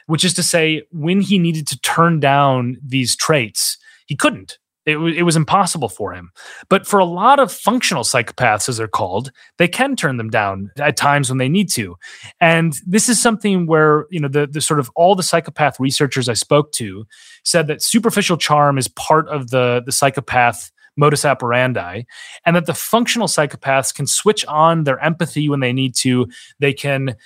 [0.06, 4.94] Which is to say, when he needed to turn down these traits, he couldn't it,
[4.94, 6.30] w- it was impossible for him.
[6.68, 10.70] But for a lot of functional psychopaths, as they're called, they can turn them down
[10.78, 11.96] at times when they need to.
[12.40, 16.28] And this is something where, you know, the, the sort of all the psychopath researchers
[16.28, 17.06] I spoke to
[17.44, 22.02] said that superficial charm is part of the, the psychopath modus operandi,
[22.44, 26.28] and that the functional psychopaths can switch on their empathy when they need to.
[26.58, 27.16] They can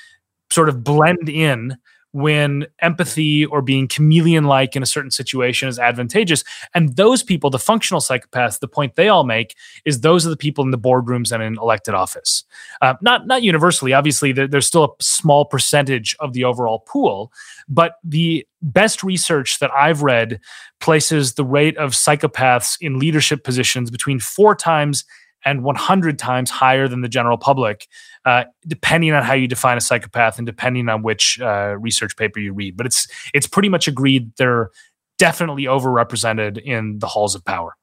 [0.51, 1.77] sort of blend in
[2.16, 6.44] when empathy or being chameleon like in a certain situation is advantageous.
[6.72, 10.37] And those people, the functional psychopaths, the point they all make is those are the
[10.37, 12.44] people in the boardrooms and in elected office.
[12.81, 17.31] Uh, not, not universally, obviously, there, there's still a small percentage of the overall pool,
[17.68, 20.40] but the best research that I've read
[20.81, 25.05] places the rate of psychopaths in leadership positions between four times
[25.46, 27.87] and 100 times higher than the general public,
[28.26, 32.40] uh, depending on how you define a psychopath and depending on which uh, research paper
[32.40, 32.76] you read.
[32.76, 34.70] But it's it's pretty much agreed they're
[35.18, 37.76] definitely overrepresented in the halls of power.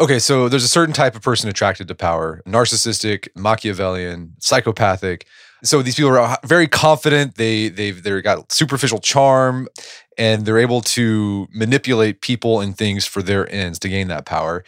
[0.00, 5.24] Okay, so there's a certain type of person attracted to power narcissistic, Machiavellian, psychopathic.
[5.62, 7.36] So these people are very confident.
[7.36, 9.68] They they've they've got superficial charm,
[10.18, 14.64] and they're able to manipulate people and things for their ends to gain that power.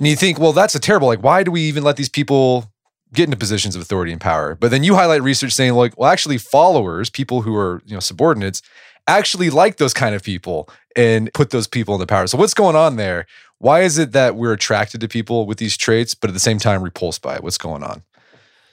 [0.00, 1.08] And you think, well, that's a terrible.
[1.08, 2.72] Like, why do we even let these people
[3.12, 4.54] get into positions of authority and power?
[4.54, 8.00] But then you highlight research saying, like, well, actually, followers, people who are you know
[8.00, 8.62] subordinates,
[9.06, 12.26] actually like those kind of people and put those people in the power.
[12.26, 13.26] So what's going on there?
[13.58, 16.58] Why is it that we're attracted to people with these traits, but at the same
[16.58, 17.42] time repulsed by it?
[17.42, 18.02] What's going on?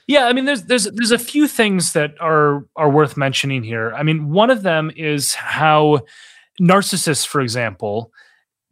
[0.06, 3.92] Yeah, I mean, there's there's there's a few things that are are worth mentioning here.
[3.94, 6.00] I mean, one of them is how
[6.58, 8.12] narcissists, for example,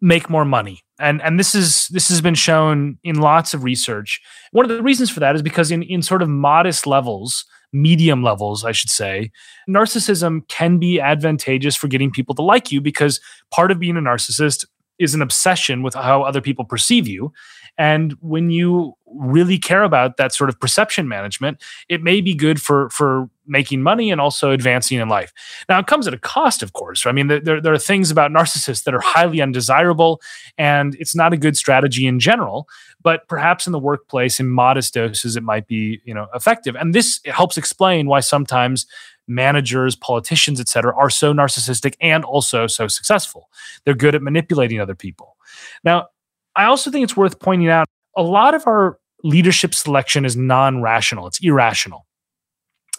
[0.01, 4.21] make more money, and and this is this has been shown in lots of research.
[4.53, 8.23] One of the reasons for that is because in in sort of modest levels, medium
[8.23, 9.31] levels, I should say,
[9.69, 14.01] narcissism can be advantageous for getting people to like you because part of being a
[14.01, 14.67] narcissist
[14.99, 17.33] is an obsession with how other people perceive you.
[17.79, 22.61] And when you really care about that sort of perception management, it may be good
[22.61, 25.33] for for making money and also advancing in life.
[25.69, 27.07] Now, it comes at a cost, of course.
[27.07, 30.21] I mean, there, there are things about narcissists that are highly undesirable,
[30.59, 32.69] and it's not a good strategy in general.
[33.03, 36.77] But perhaps in the workplace, in modest doses, it might be you know effective.
[36.77, 38.87] And this helps explain why sometimes
[39.29, 43.51] managers, politicians, et cetera, are so narcissistic and also so successful.
[43.85, 45.37] They're good at manipulating other people.
[45.85, 46.09] Now,
[46.55, 50.83] I also think it's worth pointing out a lot of our leadership selection is non
[50.83, 52.06] rational, it's irrational.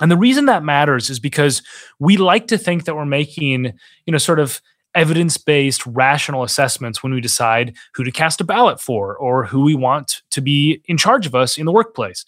[0.01, 1.62] And the reason that matters is because
[1.99, 3.73] we like to think that we're making,
[4.05, 4.62] you know, sort of
[4.95, 9.63] evidence based, rational assessments when we decide who to cast a ballot for or who
[9.63, 12.25] we want to be in charge of us in the workplace.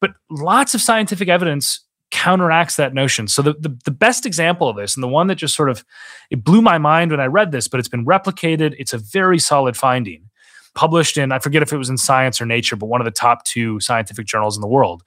[0.00, 3.28] But lots of scientific evidence counteracts that notion.
[3.28, 5.84] So the, the, the best example of this, and the one that just sort of
[6.30, 8.74] it blew my mind when I read this, but it's been replicated.
[8.78, 10.28] It's a very solid finding,
[10.74, 13.10] published in I forget if it was in Science or Nature, but one of the
[13.10, 15.02] top two scientific journals in the world.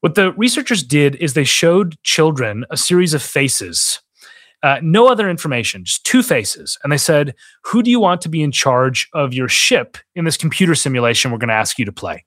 [0.00, 4.00] What the researchers did is they showed children a series of faces,
[4.62, 7.34] uh, no other information, just two faces, and they said,
[7.64, 11.30] "Who do you want to be in charge of your ship in this computer simulation
[11.30, 12.24] we're going to ask you to play?"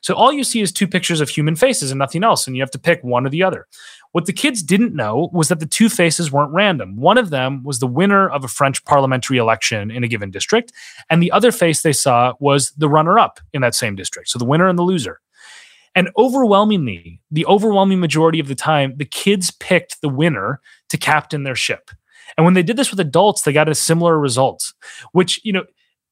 [0.00, 2.62] So all you see is two pictures of human faces and nothing else, and you
[2.62, 3.66] have to pick one or the other.
[4.12, 6.96] What the kids didn't know was that the two faces weren't random.
[6.96, 10.72] One of them was the winner of a French parliamentary election in a given district,
[11.10, 14.28] and the other face they saw was the runner up in that same district.
[14.28, 15.20] So the winner and the loser.
[15.96, 21.42] And overwhelmingly, the overwhelming majority of the time, the kids picked the winner to captain
[21.42, 21.90] their ship.
[22.36, 24.74] And when they did this with adults, they got a similar result,
[25.12, 25.64] which, you know,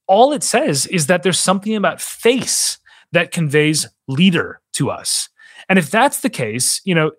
[0.07, 2.79] all it says is that there's something about face
[3.13, 5.29] that conveys leader to us.
[5.69, 7.13] And if that's the case, you know,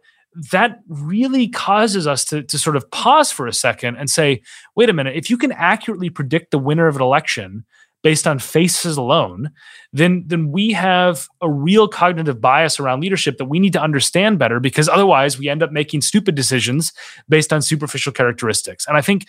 [0.51, 4.41] that really causes us to, to sort of pause for a second and say,
[4.75, 7.65] wait a minute, if you can accurately predict the winner of an election
[8.05, 9.49] based on faces alone,
[9.91, 14.37] then then we have a real cognitive bias around leadership that we need to understand
[14.37, 16.93] better because otherwise we end up making stupid decisions
[17.27, 18.85] based on superficial characteristics.
[18.85, 19.25] And I think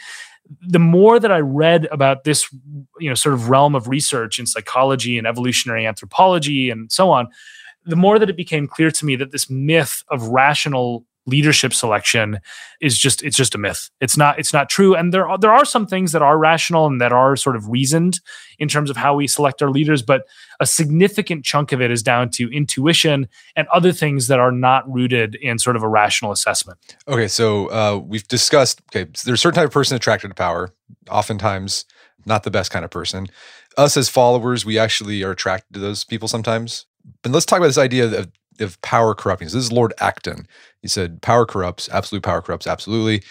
[0.61, 2.53] the more that I read about this,
[3.01, 7.29] you know, sort of realm of research in psychology and evolutionary anthropology and so on,
[7.87, 12.39] the more that it became clear to me that this myth of rational leadership selection
[12.81, 13.91] is just it's just a myth.
[14.01, 14.95] It's not it's not true.
[14.95, 17.69] And there are there are some things that are rational and that are sort of
[17.69, 18.21] reasoned
[18.59, 20.27] in terms of how we select our leaders, but
[20.61, 24.91] a significant chunk of it is down to intuition and other things that are not
[24.91, 26.79] rooted in sort of a rational assessment.
[27.09, 30.35] Okay, so uh, we've discussed okay, so there's a certain type of person attracted to
[30.35, 30.73] power,
[31.11, 31.85] oftentimes
[32.25, 33.29] not the best kind of person.
[33.77, 36.87] Us as followers, we actually are attracted to those people sometimes.
[37.23, 39.49] But let's talk about this idea of of power corrupting.
[39.49, 40.47] So this is Lord Acton.
[40.83, 43.23] He said power corrupts, absolute power corrupts, absolutely.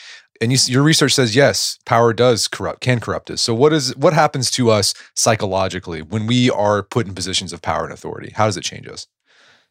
[0.41, 3.41] And you, your research says yes, power does corrupt, can corrupt us.
[3.41, 7.61] So what is what happens to us psychologically when we are put in positions of
[7.61, 8.33] power and authority?
[8.35, 9.07] How does it change us?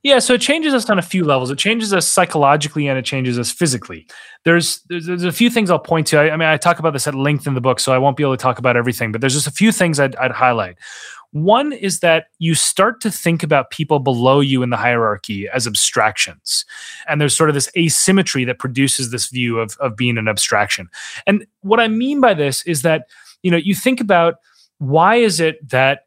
[0.05, 1.51] Yeah, so it changes us on a few levels.
[1.51, 4.07] It changes us psychologically and it changes us physically.
[4.45, 6.19] There's there's, there's a few things I'll point to.
[6.19, 8.15] I, I, mean, I talk about this at length in the book, so I won't
[8.17, 9.13] be able to talk about everything.
[9.13, 10.77] But there's just a few things I'd, I'd highlight.
[11.35, 15.67] One is that you start to think about people below you in the hierarchy as
[15.67, 16.65] abstractions.
[17.09, 20.89] And there's sort of this asymmetry that produces this view of, of being an abstraction.
[21.27, 23.09] And what I mean by this is that,
[23.43, 24.37] you know, you think about
[24.79, 26.03] why is it that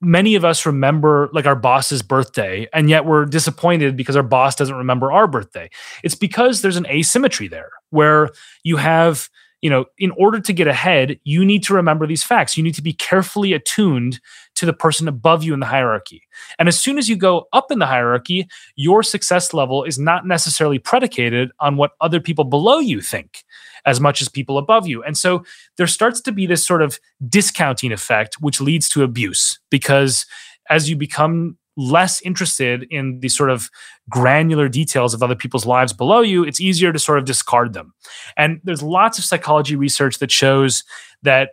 [0.00, 4.56] many of us remember like our boss's birthday and yet we're disappointed because our boss
[4.56, 5.68] doesn't remember our birthday
[6.04, 8.30] it's because there's an asymmetry there where
[8.62, 9.28] you have
[9.60, 12.56] you know, in order to get ahead, you need to remember these facts.
[12.56, 14.20] You need to be carefully attuned
[14.54, 16.22] to the person above you in the hierarchy.
[16.58, 18.46] And as soon as you go up in the hierarchy,
[18.76, 23.42] your success level is not necessarily predicated on what other people below you think
[23.84, 25.02] as much as people above you.
[25.02, 25.44] And so
[25.76, 26.98] there starts to be this sort of
[27.28, 30.26] discounting effect, which leads to abuse because
[30.70, 33.70] as you become less interested in the sort of
[34.10, 37.94] granular details of other people's lives below you, it's easier to sort of discard them.
[38.36, 40.82] And there's lots of psychology research that shows
[41.22, 41.50] that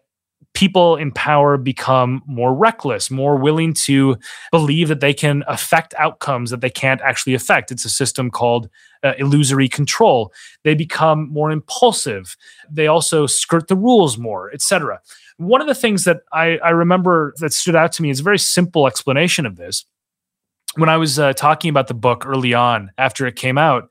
[0.53, 4.17] people in power become more reckless, more willing to
[4.51, 7.71] believe that they can affect outcomes that they can't actually affect.
[7.71, 8.69] It's a system called
[9.03, 10.33] uh, illusory control.
[10.63, 12.35] They become more impulsive.
[12.71, 15.01] They also skirt the rules more, etc.
[15.37, 18.23] One of the things that I, I remember that stood out to me is a
[18.23, 19.85] very simple explanation of this
[20.75, 23.89] when I was uh, talking about the book early on after it came out,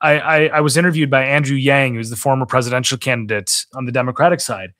[0.00, 3.92] I, I, I, was interviewed by Andrew Yang, who's the former presidential candidate on the
[3.92, 4.74] Democratic side.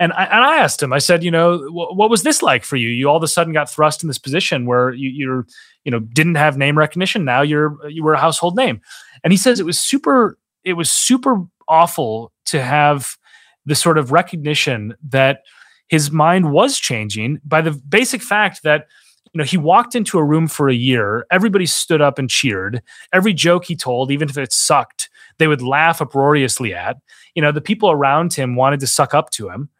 [0.00, 2.64] And I, and I asked him, I said, you know, w- what was this like
[2.64, 2.88] for you?
[2.88, 5.46] You all of a sudden got thrust in this position where you, you're,
[5.84, 7.24] you know, didn't have name recognition.
[7.24, 8.80] Now you're, you were a household name.
[9.22, 13.16] And he says it was super, it was super awful to have
[13.64, 15.42] the sort of recognition that
[15.88, 18.86] his mind was changing by the basic fact that
[19.34, 21.26] you know, he walked into a room for a year.
[21.30, 22.80] Everybody stood up and cheered.
[23.12, 26.98] Every joke he told, even if it sucked, they would laugh uproariously at.
[27.34, 29.70] You know, the people around him wanted to suck up to him.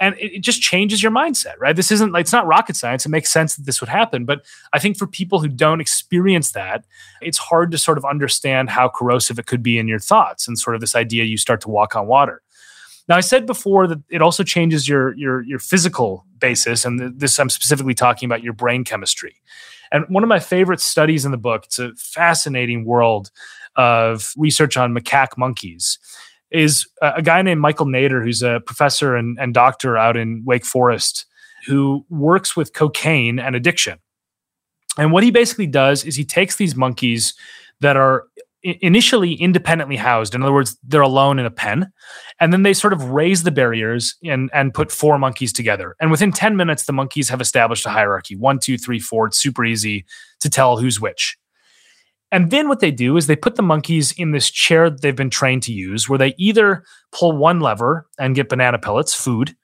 [0.00, 1.76] And it, it just changes your mindset, right?
[1.76, 3.06] This isn't like it's not rocket science.
[3.06, 4.24] It makes sense that this would happen.
[4.24, 6.84] But I think for people who don't experience that,
[7.22, 10.58] it's hard to sort of understand how corrosive it could be in your thoughts and
[10.58, 12.42] sort of this idea you start to walk on water.
[13.08, 17.38] Now, I said before that it also changes your your your physical basis, and this
[17.38, 19.36] I'm specifically talking about your brain chemistry.
[19.92, 23.30] And one of my favorite studies in the book, it's a fascinating world
[23.76, 25.98] of research on macaque monkeys,
[26.50, 30.64] is a guy named Michael Nader, who's a professor and, and doctor out in Wake
[30.64, 31.26] Forest,
[31.66, 33.98] who works with cocaine and addiction.
[34.96, 37.34] And what he basically does is he takes these monkeys
[37.80, 38.24] that are
[38.64, 40.34] initially independently housed.
[40.34, 41.92] In other words, they're alone in a pen.
[42.40, 45.94] And then they sort of raise the barriers and, and put four monkeys together.
[46.00, 49.26] And within 10 minutes, the monkeys have established a hierarchy one, two, three, four.
[49.26, 50.06] It's super easy
[50.40, 51.36] to tell who's which.
[52.32, 55.14] And then what they do is they put the monkeys in this chair that they've
[55.14, 59.54] been trained to use, where they either pull one lever and get banana pellets, food,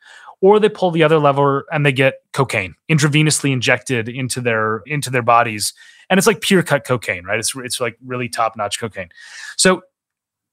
[0.40, 5.10] or they pull the other lever and they get cocaine intravenously injected into their into
[5.10, 5.74] their bodies
[6.10, 7.38] and it's like pure cut cocaine, right?
[7.38, 9.08] It's it's like really top notch cocaine.
[9.56, 9.82] So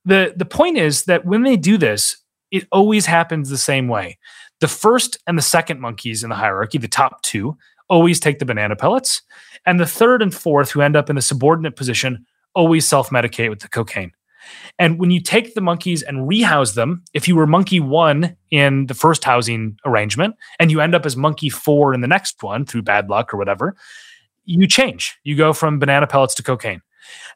[0.06, 2.16] the the point is that when they do this,
[2.52, 4.20] it always happens the same way.
[4.62, 7.58] The first and the second monkeys in the hierarchy, the top two,
[7.90, 9.24] always take the banana pellets,
[9.66, 13.50] and the third and fourth, who end up in a subordinate position, always self medicate
[13.50, 14.12] with the cocaine.
[14.80, 18.86] And when you take the monkeys and rehouse them, if you were monkey one in
[18.88, 22.66] the first housing arrangement and you end up as monkey four in the next one
[22.66, 23.76] through bad luck or whatever,
[24.46, 25.18] you change.
[25.24, 26.82] You go from banana pellets to cocaine.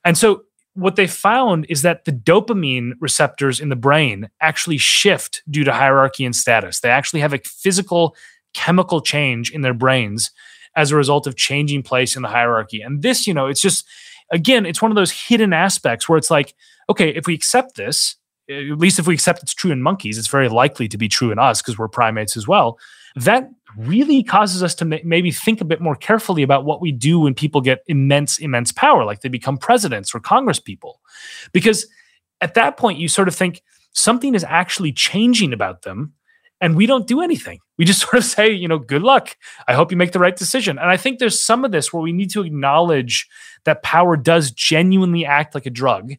[0.05, 0.43] And so
[0.73, 5.73] what they found is that the dopamine receptors in the brain actually shift due to
[5.73, 6.79] hierarchy and status.
[6.79, 8.15] They actually have a physical
[8.53, 10.31] chemical change in their brains
[10.75, 12.81] as a result of changing place in the hierarchy.
[12.81, 13.85] And this, you know, it's just
[14.31, 16.55] again, it's one of those hidden aspects where it's like,
[16.91, 18.15] okay, if we accept this,
[18.49, 21.31] at least if we accept it's true in monkeys, it's very likely to be true
[21.31, 22.77] in us because we're primates as well.
[23.15, 27.21] That really causes us to maybe think a bit more carefully about what we do
[27.21, 30.99] when people get immense, immense power, like they become presidents or Congress people.
[31.51, 31.87] Because
[32.41, 33.61] at that point, you sort of think
[33.93, 36.13] something is actually changing about them
[36.61, 37.59] and we don't do anything.
[37.77, 39.35] We just sort of say, you know, good luck.
[39.67, 40.77] I hope you make the right decision.
[40.77, 43.27] And I think there's some of this where we need to acknowledge
[43.65, 46.13] that power does genuinely act like a drug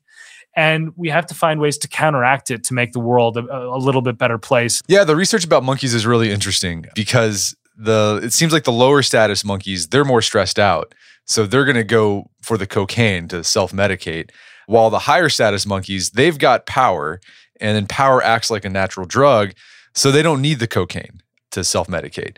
[0.54, 3.78] and we have to find ways to counteract it to make the world a, a,
[3.78, 4.82] little bit better place.
[4.86, 9.02] Yeah, the research about monkeys is really interesting because the it seems like the lower
[9.02, 10.94] status monkeys they're more stressed out,
[11.24, 14.30] so they're going to go for the cocaine to self medicate,
[14.66, 17.20] while the higher status monkeys they've got power,
[17.60, 19.52] and then power acts like a natural drug,
[19.94, 21.22] so they don't need the cocaine
[21.52, 22.36] to self medicate.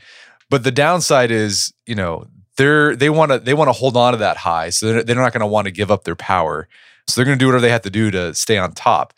[0.50, 4.12] But the downside is, you know, they're they want to they want to hold on
[4.12, 6.68] to that high, so they're, they're not going to want to give up their power.
[7.06, 9.14] So they're going to do whatever they have to do to stay on top.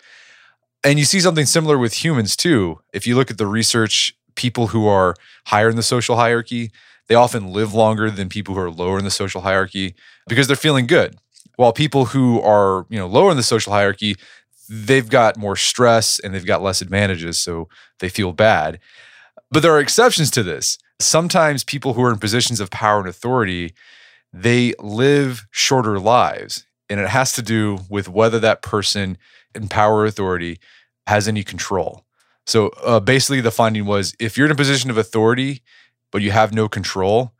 [0.85, 2.81] And you see something similar with humans too.
[2.93, 5.15] If you look at the research, people who are
[5.47, 6.71] higher in the social hierarchy,
[7.09, 9.95] they often live longer than people who are lower in the social hierarchy
[10.29, 11.17] because they're feeling good.
[11.57, 14.17] While people who are, you know, lower in the social hierarchy,
[14.69, 17.69] they've got more stress and they've got less advantages, so
[18.01, 18.79] they feel bad.
[19.51, 20.79] But there are exceptions to this.
[21.01, 23.75] Sometimes people who are in positions of power and authority,
[24.33, 29.19] they live shorter lives and it has to do with whether that person
[29.55, 30.59] in power or authority
[31.07, 32.05] has any control.
[32.47, 35.63] So uh, basically, the finding was if you're in a position of authority,
[36.13, 37.33] but you have no control,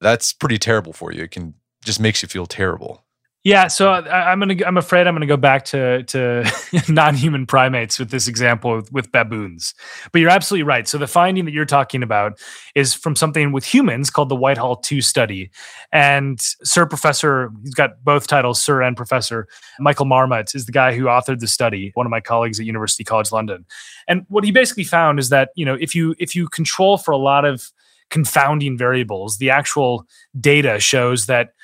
[0.00, 1.24] that's pretty terrible for you.
[1.24, 3.01] It can just makes you feel terrible.
[3.44, 4.54] Yeah, so I, am gonna.
[4.64, 6.48] I'm afraid I'm gonna go back to to
[6.88, 9.74] non-human primates with this example with, with, baboons.
[10.12, 10.86] But you're absolutely right.
[10.86, 12.38] So the finding that you're talking about
[12.76, 15.50] is from something with humans called the Whitehall Two study,
[15.90, 19.48] and Sir Professor, he's got both titles, Sir and Professor.
[19.80, 21.90] Michael Marmot is the guy who authored the study.
[21.94, 23.66] One of my colleagues at University College London,
[24.06, 27.10] and what he basically found is that you know if you if you control for
[27.10, 27.72] a lot of
[28.08, 30.06] confounding variables, the actual
[30.38, 31.54] data shows that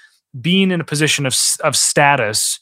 [0.41, 2.61] being in a position of, of status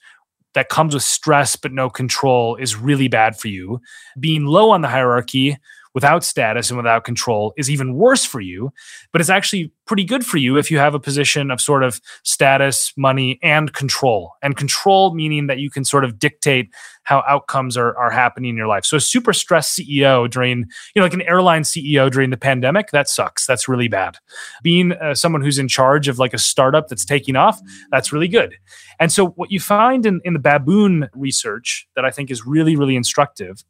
[0.54, 3.80] that comes with stress but no control is really bad for you.
[4.18, 5.58] Being low on the hierarchy
[5.96, 8.70] without status and without control is even worse for you,
[9.12, 12.02] but it's actually pretty good for you if you have a position of sort of
[12.22, 14.34] status, money, and control.
[14.42, 16.68] And control meaning that you can sort of dictate
[17.04, 18.84] how outcomes are, are happening in your life.
[18.84, 22.90] So a super stressed CEO during, you know, like an airline CEO during the pandemic,
[22.90, 23.46] that sucks.
[23.46, 24.18] That's really bad.
[24.62, 27.58] Being uh, someone who's in charge of like a startup that's taking off,
[27.90, 28.54] that's really good.
[29.00, 32.76] And so what you find in, in the baboon research that I think is really,
[32.76, 33.64] really instructive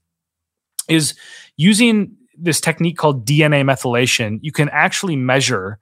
[0.88, 1.14] is
[1.56, 5.78] using this technique called DNA methylation, you can actually measure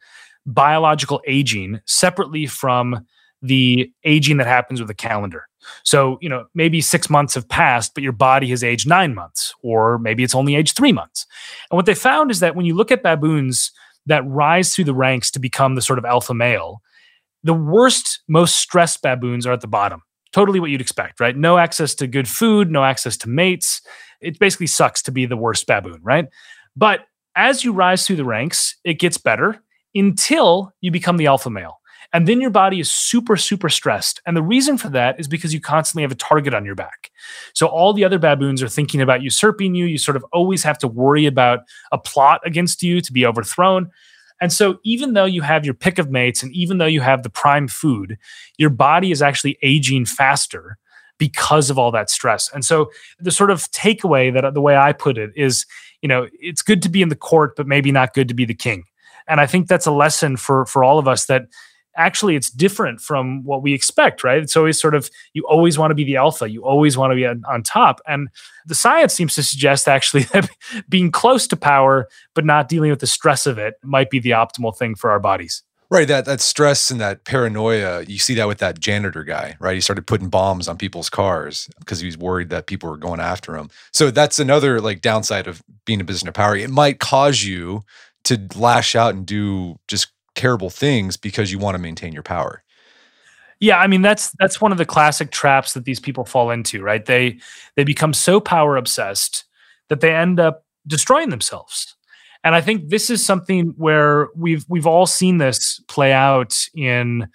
[0.46, 3.06] biological aging separately from
[3.42, 5.46] the aging that happens with a calendar.
[5.82, 9.54] So, you know, maybe six months have passed, but your body has aged nine months,
[9.62, 11.26] or maybe it's only aged three months.
[11.70, 13.72] And what they found is that when you look at baboons
[14.06, 16.82] that rise through the ranks to become the sort of alpha male,
[17.42, 20.02] the worst, most stressed baboons are at the bottom.
[20.34, 21.36] Totally what you'd expect, right?
[21.36, 23.80] No access to good food, no access to mates,
[24.20, 26.26] it basically sucks to be the worst baboon, right?
[26.74, 27.06] But
[27.36, 29.62] as you rise through the ranks, it gets better
[29.94, 31.78] until you become the alpha male.
[32.12, 34.20] And then your body is super, super stressed.
[34.26, 37.12] And the reason for that is because you constantly have a target on your back.
[37.54, 39.86] So all the other baboons are thinking about usurping you.
[39.86, 41.60] You sort of always have to worry about
[41.92, 43.90] a plot against you to be overthrown.
[44.44, 47.22] And so, even though you have your pick of mates and even though you have
[47.22, 48.18] the prime food,
[48.58, 50.76] your body is actually aging faster
[51.16, 52.52] because of all that stress.
[52.52, 55.64] And so the sort of takeaway that the way I put it is,
[56.02, 58.44] you know, it's good to be in the court, but maybe not good to be
[58.44, 58.84] the king.
[59.26, 61.46] And I think that's a lesson for for all of us that
[61.96, 64.38] actually it's different from what we expect, right?
[64.38, 67.16] It's always sort of you always want to be the alpha, you always want to
[67.16, 68.00] be on, on top.
[68.06, 68.28] And
[68.66, 70.48] the science seems to suggest actually that
[70.88, 74.30] being close to power but not dealing with the stress of it might be the
[74.30, 75.62] optimal thing for our bodies.
[75.90, 79.74] Right, that that stress and that paranoia, you see that with that janitor guy, right?
[79.74, 83.20] He started putting bombs on people's cars because he was worried that people were going
[83.20, 83.68] after him.
[83.92, 86.56] So that's another like downside of being a business of power.
[86.56, 87.84] It might cause you
[88.24, 92.62] to lash out and do just terrible things because you want to maintain your power.
[93.60, 96.82] Yeah, I mean that's that's one of the classic traps that these people fall into,
[96.82, 97.04] right?
[97.04, 97.38] They
[97.76, 99.44] they become so power obsessed
[99.88, 101.96] that they end up destroying themselves.
[102.42, 107.28] And I think this is something where we've we've all seen this play out in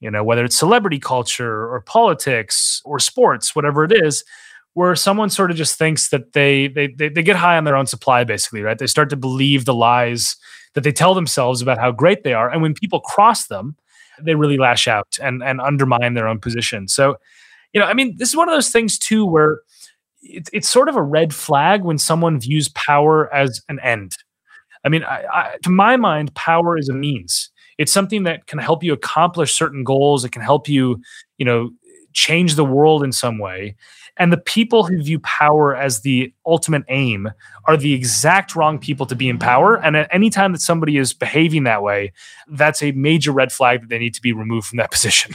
[0.00, 4.24] you know whether it's celebrity culture or politics or sports whatever it is
[4.74, 7.76] where someone sort of just thinks that they, they they they get high on their
[7.76, 10.36] own supply basically right they start to believe the lies
[10.74, 13.76] that they tell themselves about how great they are and when people cross them
[14.22, 17.16] they really lash out and and undermine their own position so
[17.72, 19.60] you know i mean this is one of those things too where
[20.22, 24.16] it's, it's sort of a red flag when someone views power as an end
[24.84, 27.50] I mean, I, I, to my mind, power is a means.
[27.78, 30.24] It's something that can help you accomplish certain goals.
[30.24, 31.00] It can help you,
[31.38, 31.70] you know,
[32.12, 33.76] change the world in some way.
[34.16, 37.30] And the people who view power as the ultimate aim
[37.66, 39.76] are the exact wrong people to be in power.
[39.76, 42.12] And at any time that somebody is behaving that way,
[42.48, 45.34] that's a major red flag that they need to be removed from that position.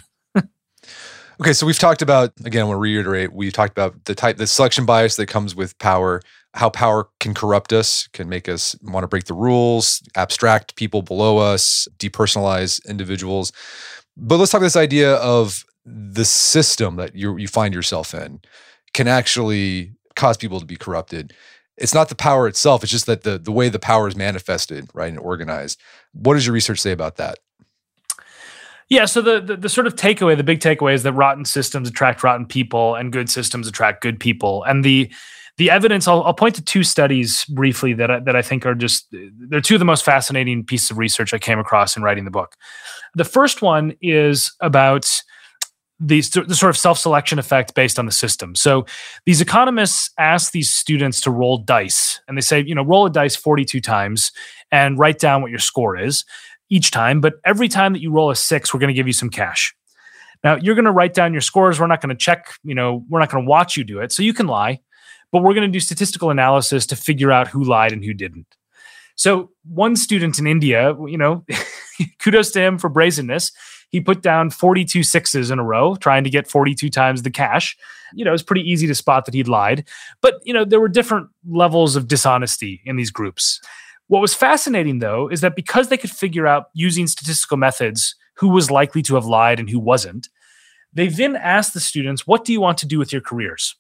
[1.42, 2.68] okay, so we've talked about again.
[2.68, 3.34] We'll reiterate.
[3.34, 6.22] We've talked about the type, the selection bias that comes with power
[6.56, 11.02] how power can corrupt us, can make us want to break the rules, abstract people
[11.02, 13.52] below us, depersonalize individuals.
[14.18, 18.42] But let's talk about this idea of the system that you you find yourself in
[18.94, 21.34] can actually cause people to be corrupted.
[21.78, 24.90] It's not the power itself, it's just that the the way the power is manifested,
[24.94, 25.80] right, and organized.
[26.14, 27.40] What does your research say about that?
[28.90, 31.88] Yeah, so the, the, the sort of takeaway, the big takeaway is that rotten systems
[31.88, 34.64] attract rotten people and good systems attract good people.
[34.64, 35.12] And the
[35.58, 38.74] the evidence I'll, I'll, point to two studies briefly that I, that I think are
[38.74, 39.14] just
[39.50, 42.32] they're two of the most fascinating pieces of research I came across in writing the
[42.32, 42.56] book.
[43.14, 45.22] The first one is about
[46.00, 48.56] the, the sort of self-selection effect based on the system.
[48.56, 48.86] So
[49.26, 53.10] these economists ask these students to roll dice and they say, you know, roll a
[53.10, 54.32] dice 42 times
[54.72, 56.24] and write down what your score is
[56.70, 59.14] each time, but every time that you roll a 6, we're going to give you
[59.14, 59.76] some cash.
[60.44, 61.80] Now, you're going to write down your scores.
[61.80, 64.12] We're not going to check, you know, we're not going to watch you do it.
[64.12, 64.80] So you can lie
[65.32, 68.48] but we're going to do statistical analysis to figure out who lied and who didn't.
[69.16, 71.46] So one student in India, you know,
[72.20, 73.52] kudos to him for brazenness.
[73.90, 77.78] He put down 42 sixes in a row, trying to get 42 times the cash.
[78.14, 79.88] You know, it's pretty easy to spot that he'd lied.
[80.22, 83.60] But, you know, there were different levels of dishonesty in these groups.
[84.08, 88.50] What was fascinating, though, is that because they could figure out using statistical methods who
[88.50, 90.30] was likely to have lied and who wasn't,
[90.94, 93.76] they then asked the students, What do you want to do with your careers?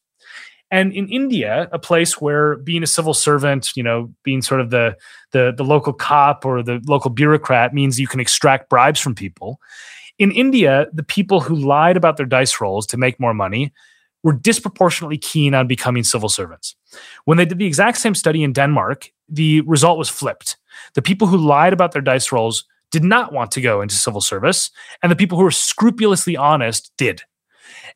[0.72, 4.70] And in India, a place where being a civil servant, you know, being sort of
[4.70, 4.95] the,
[5.32, 9.59] the, the local cop or the local bureaucrat means you can extract bribes from people.
[10.20, 13.74] In India, the people who lied about their dice rolls to make more money
[14.22, 16.76] were disproportionately keen on becoming civil servants.
[17.26, 20.57] When they did the exact same study in Denmark, the result was flipped.
[20.93, 24.22] The people who lied about their dice rolls did not want to go into civil
[24.22, 27.22] service, and the people who were scrupulously honest did.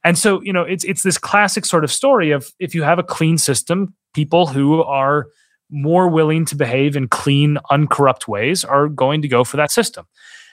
[0.04, 3.00] And so, you know, it's it's this classic sort of story of if you have
[3.00, 5.28] a clean system, people who are
[5.70, 10.06] more willing to behave in clean, uncorrupt ways are going to go for that system.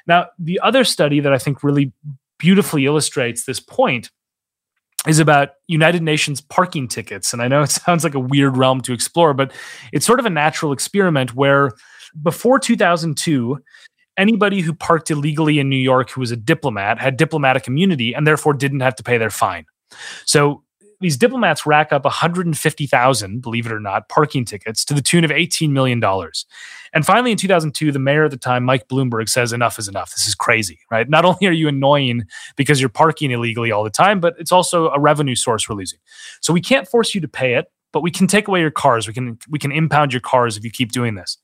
[0.07, 1.93] Now, the other study that I think really
[2.39, 4.11] beautifully illustrates this point
[5.07, 7.33] is about United Nations parking tickets.
[7.33, 9.53] And I know it sounds like a weird realm to explore, but
[9.93, 11.73] it's sort of a natural experiment where
[12.23, 13.59] before 2002,
[14.21, 18.27] anybody who parked illegally in New York who was a diplomat had diplomatic immunity and
[18.27, 19.67] therefore didn't have to pay their fine.
[20.25, 20.63] So
[21.01, 25.31] these diplomats rack up 150,000, believe it or not, parking tickets to the tune of
[25.31, 26.03] $18 million.
[26.93, 30.11] And finally, in 2002, the mayor at the time, Mike Bloomberg, says enough is enough.
[30.11, 31.09] This is crazy, right?
[31.09, 32.25] Not only are you annoying
[32.57, 35.99] because you're parking illegally all the time, but it's also a revenue source we're losing.
[36.43, 39.09] So we can't force you to pay it, but we can take away your cars.
[39.09, 41.39] We can we can impound your cars if you keep doing this.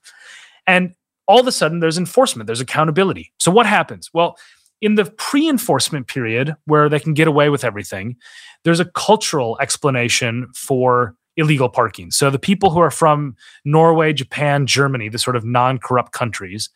[0.67, 0.95] And
[1.27, 3.33] all of a sudden there's enforcement, there's accountability.
[3.39, 4.11] So what happens?
[4.13, 4.37] Well,
[4.81, 8.17] in the pre enforcement period where they can get away with everything,
[8.65, 12.11] there's a cultural explanation for illegal parking.
[12.11, 16.71] So the people who are from Norway, Japan, Germany, the sort of non corrupt countries,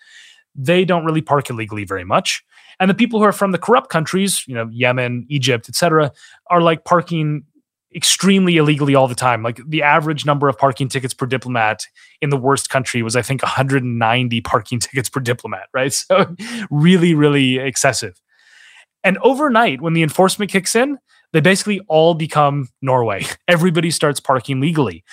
[0.54, 2.42] they don't really park illegally very much.
[2.78, 6.12] And the people who are from the corrupt countries, you know, Yemen, Egypt, etc.,
[6.48, 7.44] are like parking
[7.94, 9.42] extremely illegally all the time.
[9.42, 11.86] Like the average number of parking tickets per diplomat
[12.20, 15.92] in the worst country was, I think, 190 parking tickets per diplomat, right?
[16.10, 16.34] So
[16.70, 18.20] really, really excessive.
[19.04, 20.98] And overnight, when the enforcement kicks in,
[21.32, 23.24] they basically all become Norway.
[23.48, 25.04] Everybody starts parking legally.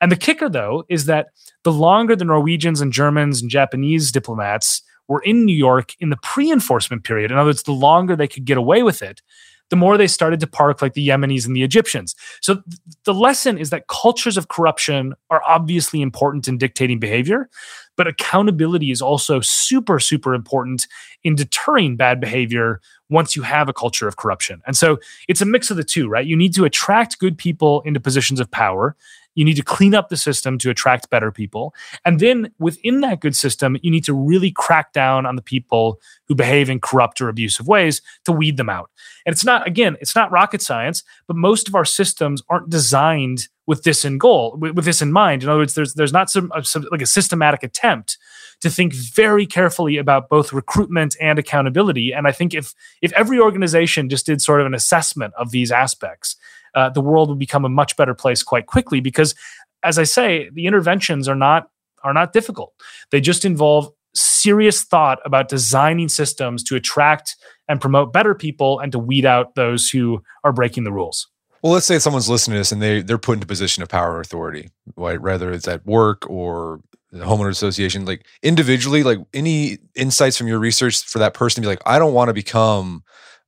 [0.00, 1.28] And the kicker, though, is that
[1.64, 6.18] the longer the Norwegians and Germans and Japanese diplomats were in New York in the
[6.22, 9.22] pre enforcement period, in other words, the longer they could get away with it,
[9.70, 12.14] the more they started to park like the Yemenis and the Egyptians.
[12.40, 12.64] So th-
[13.04, 17.48] the lesson is that cultures of corruption are obviously important in dictating behavior,
[17.96, 20.86] but accountability is also super, super important
[21.24, 24.62] in deterring bad behavior once you have a culture of corruption.
[24.66, 24.98] And so
[25.28, 26.26] it's a mix of the two, right?
[26.26, 28.96] You need to attract good people into positions of power.
[29.38, 31.72] You need to clean up the system to attract better people.
[32.04, 36.00] And then within that good system, you need to really crack down on the people
[36.26, 38.90] who behave in corrupt or abusive ways to weed them out.
[39.24, 43.46] And it's not, again, it's not rocket science, but most of our systems aren't designed
[43.68, 45.44] with this in goal, with, with this in mind.
[45.44, 48.18] In other words, there's there's not some, uh, some like a systematic attempt
[48.60, 52.12] to think very carefully about both recruitment and accountability.
[52.12, 55.70] And I think if if every organization just did sort of an assessment of these
[55.70, 56.34] aspects,
[56.78, 59.34] uh, the world would become a much better place quite quickly because
[59.82, 61.68] as i say the interventions are not
[62.04, 62.72] are not difficult.
[63.10, 67.36] They just involve serious thought about designing systems to attract
[67.68, 71.28] and promote better people and to weed out those who are breaking the rules.
[71.62, 73.88] Well let's say someone's listening to this and they they're put into a position of
[73.88, 75.20] power or authority right?
[75.20, 80.58] Whether it's at work or the homeowner association like individually like any insights from your
[80.58, 83.02] research for that person to be like i don't want to become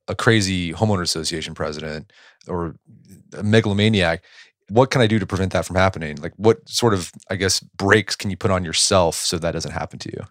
[0.09, 2.11] a crazy homeowner association president
[2.49, 2.75] or
[3.37, 4.23] a megalomaniac
[4.69, 6.17] what can i do to prevent that from happening?
[6.17, 9.73] Like what sort of i guess breaks can you put on yourself so that doesn't
[9.73, 10.25] happen to you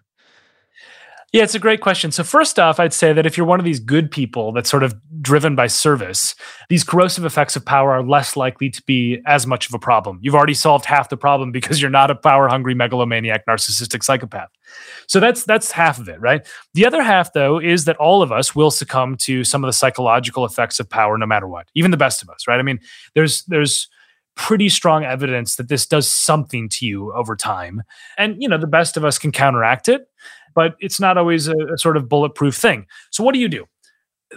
[1.32, 2.10] yeah, it's a great question.
[2.10, 4.82] So, first off, I'd say that if you're one of these good people that's sort
[4.82, 6.34] of driven by service,
[6.68, 10.18] these corrosive effects of power are less likely to be as much of a problem.
[10.22, 14.48] You've already solved half the problem because you're not a power hungry megalomaniac narcissistic psychopath.
[15.06, 16.44] So that's that's half of it, right?
[16.74, 19.72] The other half though is that all of us will succumb to some of the
[19.72, 21.68] psychological effects of power no matter what.
[21.76, 22.58] Even the best of us, right?
[22.58, 22.80] I mean,
[23.14, 23.88] there's there's
[24.36, 27.82] pretty strong evidence that this does something to you over time.
[28.16, 30.08] And you know, the best of us can counteract it
[30.54, 32.86] but it's not always a, a sort of bulletproof thing.
[33.10, 33.66] So, what do you do?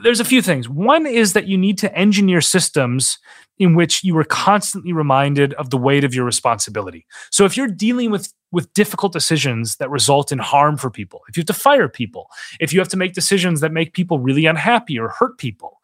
[0.02, 0.68] There's a few things.
[0.68, 3.20] One is that you need to engineer systems
[3.60, 7.06] in which you are constantly reminded of the weight of your responsibility.
[7.32, 11.36] So if you're dealing with with difficult decisions that result in harm for people, if
[11.36, 12.28] you have to fire people,
[12.60, 15.80] if you have to make decisions that make people really unhappy or hurt people,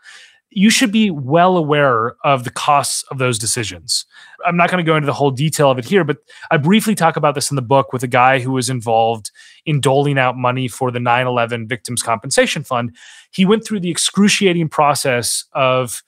[0.51, 4.05] you should be well aware of the costs of those decisions.
[4.45, 6.17] I'm not going to go into the whole detail of it here, but
[6.49, 9.31] I briefly talk about this in the book with a guy who was involved
[9.65, 12.95] in doling out money for the 9 11 Victims Compensation Fund.
[13.31, 16.03] He went through the excruciating process of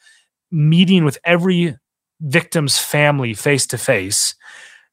[0.51, 1.77] meeting with every
[2.19, 4.35] victim's family face to face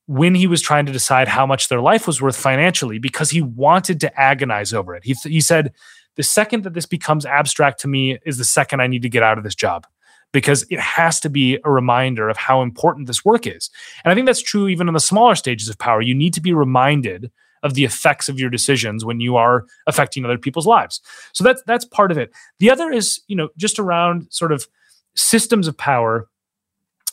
[0.06, 3.42] when he was trying to decide how much their life was worth financially because he
[3.42, 5.04] wanted to agonize over it.
[5.04, 5.72] He, th- he said,
[6.16, 9.22] The second that this becomes abstract to me is the second I need to get
[9.22, 9.86] out of this job
[10.32, 13.70] because it has to be a reminder of how important this work is.
[14.04, 16.00] And I think that's true even in the smaller stages of power.
[16.00, 17.30] You need to be reminded
[17.62, 21.00] of the effects of your decisions when you are affecting other people's lives.
[21.32, 22.32] So that's that's part of it.
[22.58, 24.66] The other is, you know, just around sort of
[25.14, 26.28] systems of power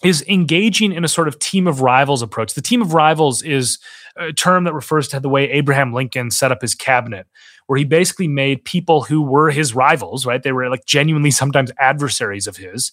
[0.04, 2.54] is engaging in a sort of team of rivals approach.
[2.54, 3.80] The team of rivals is
[4.18, 7.28] a term that refers to the way Abraham Lincoln set up his cabinet,
[7.68, 10.44] where he basically made people who were his rivals, right?
[10.44, 12.92] They were like genuinely sometimes adversaries of his,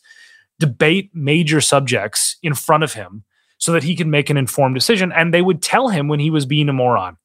[0.58, 3.24] debate major subjects in front of him
[3.58, 5.12] so that he could make an informed decision.
[5.12, 7.16] And they would tell him when he was being a moron.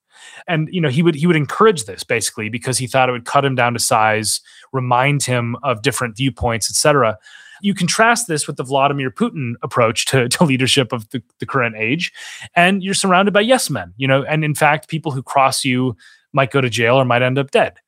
[0.47, 3.25] And you know he would he would encourage this basically because he thought it would
[3.25, 7.17] cut him down to size, remind him of different viewpoints, etc.
[7.61, 11.75] You contrast this with the Vladimir Putin approach to, to leadership of the, the current
[11.75, 12.13] age,
[12.55, 15.95] and you're surrounded by yes men, you know, and in fact, people who cross you
[16.33, 17.79] might go to jail or might end up dead.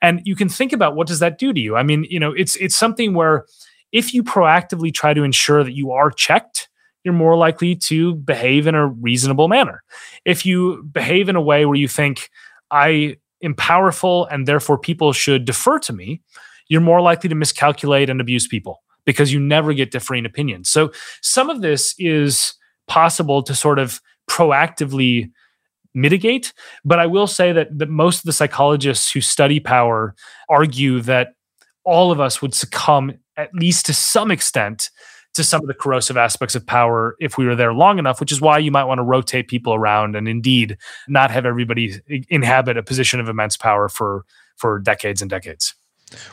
[0.00, 1.76] And you can think about what does that do to you?
[1.76, 3.46] I mean, you know, it's it's something where
[3.92, 6.68] if you proactively try to ensure that you are checked,
[7.04, 9.82] you're more likely to behave in a reasonable manner.
[10.24, 12.30] If you behave in a way where you think,
[12.70, 16.22] I am powerful and therefore people should defer to me,
[16.68, 20.70] you're more likely to miscalculate and abuse people because you never get differing opinions.
[20.70, 22.54] So some of this is
[22.86, 24.00] possible to sort of
[24.30, 25.30] proactively
[25.94, 26.52] mitigate,
[26.84, 30.14] but I will say that, that most of the psychologists who study power
[30.48, 31.34] argue that
[31.84, 34.90] all of us would succumb at least to some extent
[35.34, 38.32] to some of the corrosive aspects of power if we were there long enough, which
[38.32, 40.76] is why you might want to rotate people around and indeed
[41.08, 44.24] not have everybody inhabit a position of immense power for
[44.56, 45.74] for decades and decades.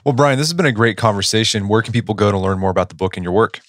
[0.03, 1.67] Well, Brian, this has been a great conversation.
[1.67, 3.61] Where can people go to learn more about the book and your work?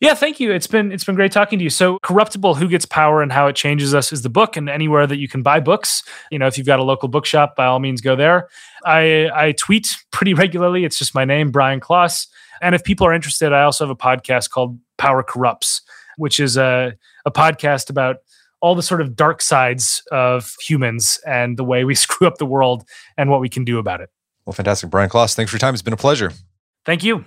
[0.00, 0.52] Yeah, thank you.
[0.52, 1.70] It's been it's been great talking to you.
[1.70, 5.06] So, Corruptible: Who Gets Power and How It Changes Us is the book, and anywhere
[5.06, 6.02] that you can buy books.
[6.30, 8.48] You know, if you've got a local bookshop, by all means, go there.
[8.84, 10.84] I I tweet pretty regularly.
[10.84, 12.26] It's just my name, Brian Klaas.
[12.60, 15.80] And if people are interested, I also have a podcast called Power Corrupts,
[16.18, 16.94] which is a
[17.24, 18.16] a podcast about
[18.60, 22.46] all the sort of dark sides of humans and the way we screw up the
[22.46, 22.86] world
[23.16, 24.10] and what we can do about it.
[24.44, 24.90] Well, fantastic.
[24.90, 25.72] Brian Klaas, thanks for your time.
[25.72, 26.32] It's been a pleasure.
[26.84, 27.24] Thank you.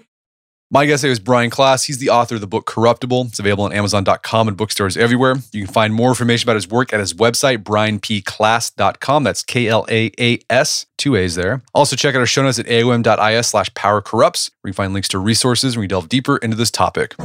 [0.71, 1.85] My guest today was Brian Klaas.
[1.85, 3.25] He's the author of the book Corruptible.
[3.25, 5.37] It's available on Amazon.com and bookstores everywhere.
[5.51, 9.23] You can find more information about his work at his website, brianpklaas.com.
[9.23, 11.63] That's K L A A S, two A's there.
[11.73, 14.93] Also, check out our show notes at aom.is slash power corrupts, where you can find
[14.93, 17.15] links to resources where we delve deeper into this topic.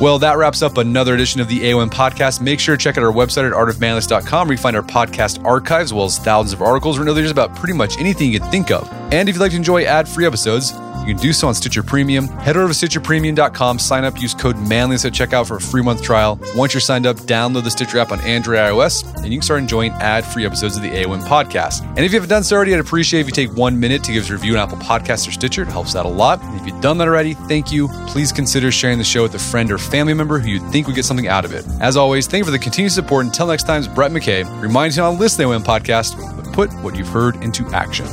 [0.00, 2.40] Well, that wraps up another edition of the AOM podcast.
[2.40, 5.90] Make sure to check out our website at artofmanliness.com where you find our podcast archives
[5.90, 8.70] as well as thousands of articles written there's about pretty much anything you could think
[8.70, 8.90] of.
[9.12, 12.28] And if you'd like to enjoy ad-free episodes, you can do so on Stitcher Premium.
[12.28, 16.02] Head over to StitcherPremium.com, sign up, use code manliness at checkout for a free month
[16.02, 16.38] trial.
[16.54, 19.60] Once you're signed up, download the Stitcher app on Android iOS, and you can start
[19.60, 21.86] enjoying ad-free episodes of the AOM podcast.
[21.88, 24.12] And if you haven't done so already, I'd appreciate if you take one minute to
[24.12, 25.62] give us a review on Apple Podcasts or Stitcher.
[25.62, 26.42] It helps out a lot.
[26.42, 27.88] And if you've done that already, thank you.
[28.06, 30.96] Please consider sharing the show with a friend or family member who you think would
[30.96, 31.66] get something out of it.
[31.80, 33.24] As always, thank you for the continued support.
[33.24, 36.96] Until next time, it's Brett McKay reminding you on this AOM podcast, but put what
[36.96, 38.06] you've heard into action.